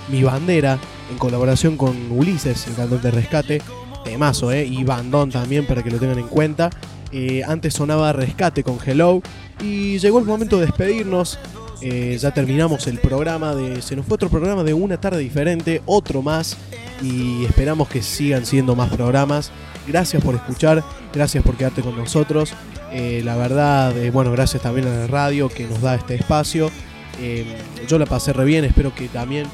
Mi 0.08 0.24
Bandera 0.24 0.80
en 1.08 1.16
colaboración 1.16 1.76
con 1.76 2.10
Ulises, 2.10 2.66
el 2.66 2.74
cantante 2.74 3.06
de 3.06 3.10
Rescate. 3.12 3.62
Temazo, 4.02 4.50
¿eh? 4.50 4.66
Y 4.66 4.82
Bandón 4.82 5.30
también 5.30 5.64
para 5.64 5.84
que 5.84 5.92
lo 5.92 5.98
tengan 5.98 6.18
en 6.18 6.26
cuenta. 6.26 6.70
Eh, 7.12 7.42
antes 7.46 7.74
sonaba 7.74 8.12
Rescate 8.12 8.64
con 8.64 8.78
Hello. 8.84 9.22
Y 9.62 9.98
llegó 10.00 10.18
el 10.18 10.24
momento 10.24 10.58
de 10.58 10.66
despedirnos. 10.66 11.38
Eh, 11.82 12.18
ya 12.20 12.32
terminamos 12.32 12.88
el 12.88 12.98
programa 12.98 13.54
de. 13.54 13.80
Se 13.80 13.94
nos 13.94 14.04
fue 14.04 14.16
otro 14.16 14.28
programa 14.28 14.64
de 14.64 14.74
una 14.74 15.00
tarde 15.00 15.20
diferente, 15.20 15.82
otro 15.86 16.20
más. 16.20 16.56
Y 17.00 17.44
esperamos 17.44 17.88
que 17.88 18.02
sigan 18.02 18.44
siendo 18.44 18.74
más 18.74 18.90
programas. 18.90 19.52
Gracias 19.86 20.20
por 20.20 20.34
escuchar, 20.34 20.82
gracias 21.14 21.44
por 21.44 21.56
quedarte 21.56 21.80
con 21.80 21.96
nosotros. 21.96 22.54
Eh, 22.92 23.22
la 23.24 23.36
verdad, 23.36 23.94
bueno, 24.12 24.32
gracias 24.32 24.62
también 24.62 24.88
a 24.88 24.90
la 24.90 25.06
radio 25.06 25.48
que 25.48 25.64
nos 25.68 25.80
da 25.80 25.94
este 25.94 26.16
espacio. 26.16 26.72
Eh, 27.20 27.44
yo 27.86 27.98
la 27.98 28.06
pasé 28.06 28.32
re 28.32 28.44
bien, 28.44 28.64
espero 28.64 28.94
que 28.94 29.08
también 29.08 29.46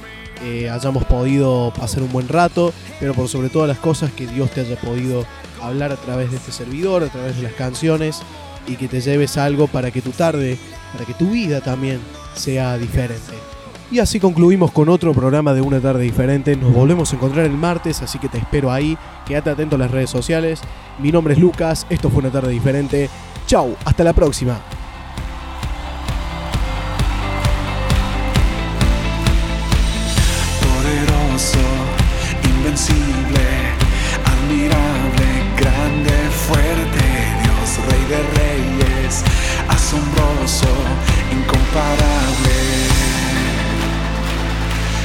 eh, 0.43 0.69
hayamos 0.69 1.05
podido 1.05 1.73
pasar 1.77 2.03
un 2.03 2.12
buen 2.12 2.29
rato, 2.29 2.73
pero 3.01 3.15
por 3.15 3.29
sobre 3.29 3.49
todas 3.49 3.69
las 3.69 3.79
cosas 3.79 4.12
que 4.12 4.27
Dios 4.27 4.51
te 4.51 4.61
haya 4.61 4.77
podido 4.77 5.25
hablar 5.62 5.93
a 5.93 5.97
través 5.97 6.31
de 6.31 6.37
este 6.37 6.53
servidor, 6.53 7.03
a 7.03 7.09
través 7.09 7.37
de 7.37 7.43
las 7.43 7.53
canciones 7.53 8.21
y 8.67 8.77
que 8.77 8.89
te 8.89 9.01
lleves 9.01 9.37
algo 9.37 9.67
para 9.67 9.91
que 9.91 10.03
tu 10.03 10.11
tarde, 10.11 10.59
para 10.93 11.05
que 11.05 11.15
tu 11.15 11.31
vida 11.31 11.61
también 11.61 12.01
sea 12.35 12.77
diferente. 12.79 13.33
Y 13.91 13.99
así 13.99 14.19
concluimos 14.19 14.73
con 14.73 14.89
otro 14.89 15.12
programa 15.12 15.53
de 15.53 15.61
Una 15.61 15.81
tarde 15.81 16.03
diferente. 16.03 16.57
Nos 16.57 16.73
volvemos 16.73 17.12
a 17.12 17.17
encontrar 17.17 17.45
el 17.47 17.53
martes, 17.53 18.03
así 18.03 18.19
que 18.19 18.29
te 18.29 18.39
espero 18.39 18.73
ahí. 18.73 18.97
Quédate 19.27 19.51
atento 19.51 19.77
a 19.77 19.79
las 19.79 19.91
redes 19.91 20.11
sociales. 20.11 20.61
Mi 20.99 21.12
nombre 21.12 21.35
es 21.35 21.41
Lucas, 21.41 21.87
esto 21.91 22.11
fue 22.11 22.21
Una 22.21 22.31
tarde 22.31 22.51
diferente. 22.51 23.09
Chau, 23.47 23.77
hasta 23.85 24.03
la 24.03 24.12
próxima. 24.12 24.59
Incomparable. 41.75 42.55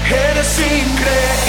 Eres 0.07 0.59
increíble, 0.59 1.48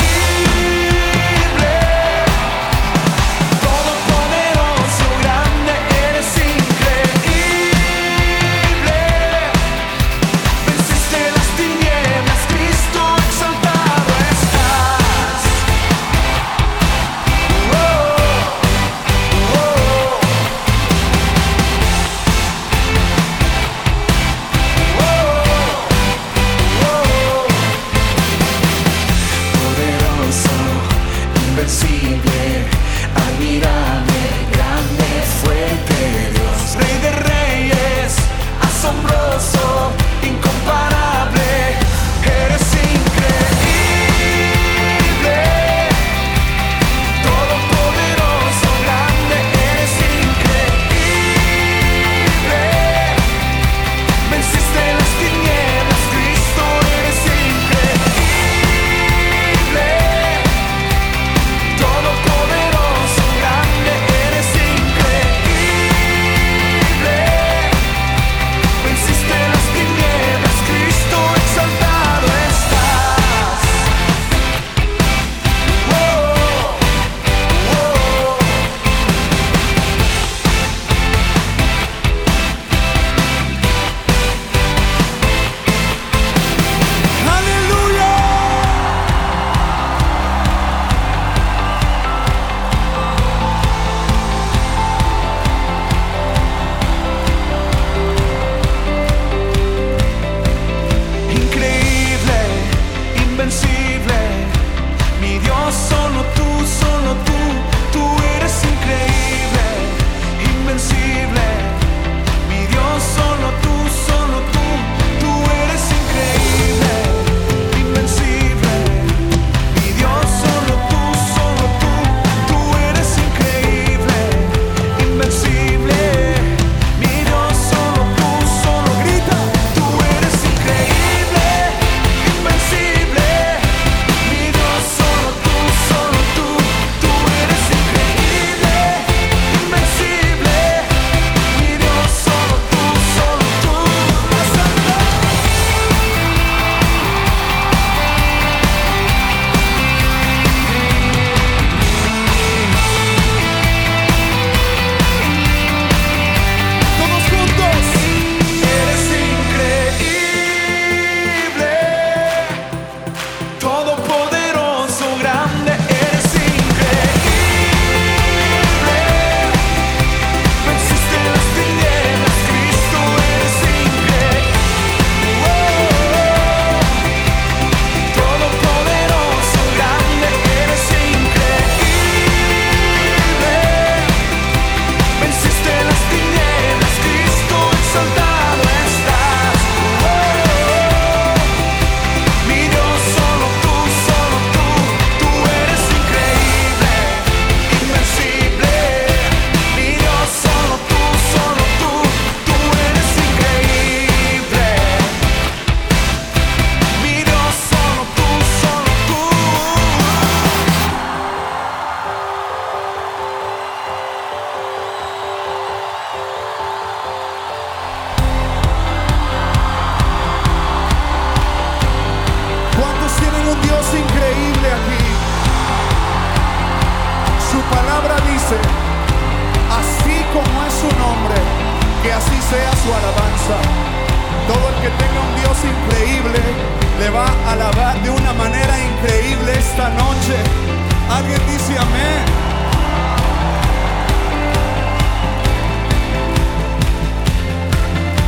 Alguien 241.16 241.40
dice 241.46 241.78
amén. 241.78 242.24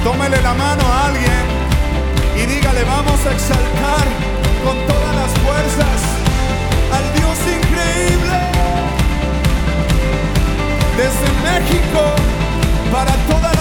Tómele 0.04 0.42
la 0.42 0.54
mano 0.54 0.82
a 0.84 1.06
alguien 1.06 1.44
y 2.36 2.46
dígale 2.46 2.82
vamos 2.84 3.24
a 3.26 3.32
exaltar 3.32 4.06
con 4.64 4.76
todas 4.86 5.14
las 5.14 5.30
fuerzas 5.44 6.00
al 6.96 7.04
Dios 7.16 7.38
increíble. 7.58 8.38
Desde 10.96 11.28
México 11.48 12.02
para 12.90 13.12
todas 13.30 13.51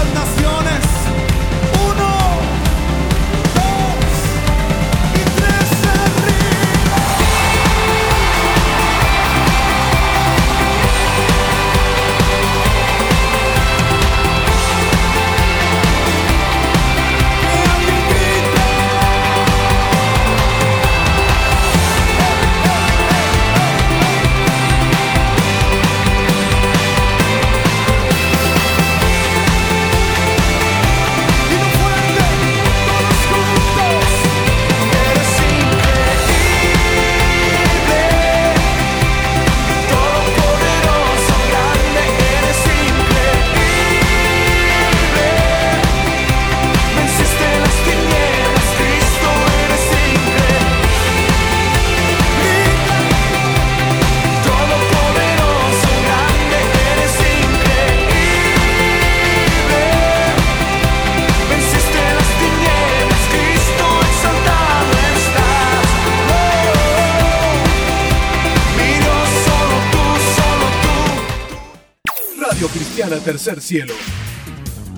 Tercer 73.43 73.59
Cielo. 73.59 73.93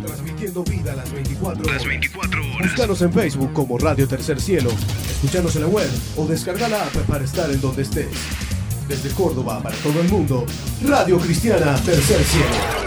Transmitiendo 0.05 0.65
vida 0.65 0.91
a 0.91 0.97
las 0.97 1.13
24 1.13 1.63
horas. 1.65 1.83
Búscanos 2.61 3.01
en 3.01 3.13
Facebook 3.13 3.53
como 3.53 3.77
Radio 3.77 4.05
Tercer 4.05 4.41
Cielo. 4.41 4.69
Escuchanos 5.09 5.55
en 5.55 5.61
la 5.61 5.69
web 5.69 5.89
o 6.17 6.27
descarga 6.27 6.67
la 6.67 6.83
app 6.83 6.93
para 7.07 7.23
estar 7.23 7.49
en 7.49 7.61
donde 7.61 7.83
estés. 7.83 8.09
Desde 8.89 9.11
Córdoba 9.11 9.63
para 9.63 9.77
todo 9.77 10.01
el 10.01 10.09
mundo. 10.09 10.45
Radio 10.85 11.19
Cristiana 11.19 11.73
Tercer 11.85 12.21
Cielo. 12.21 12.82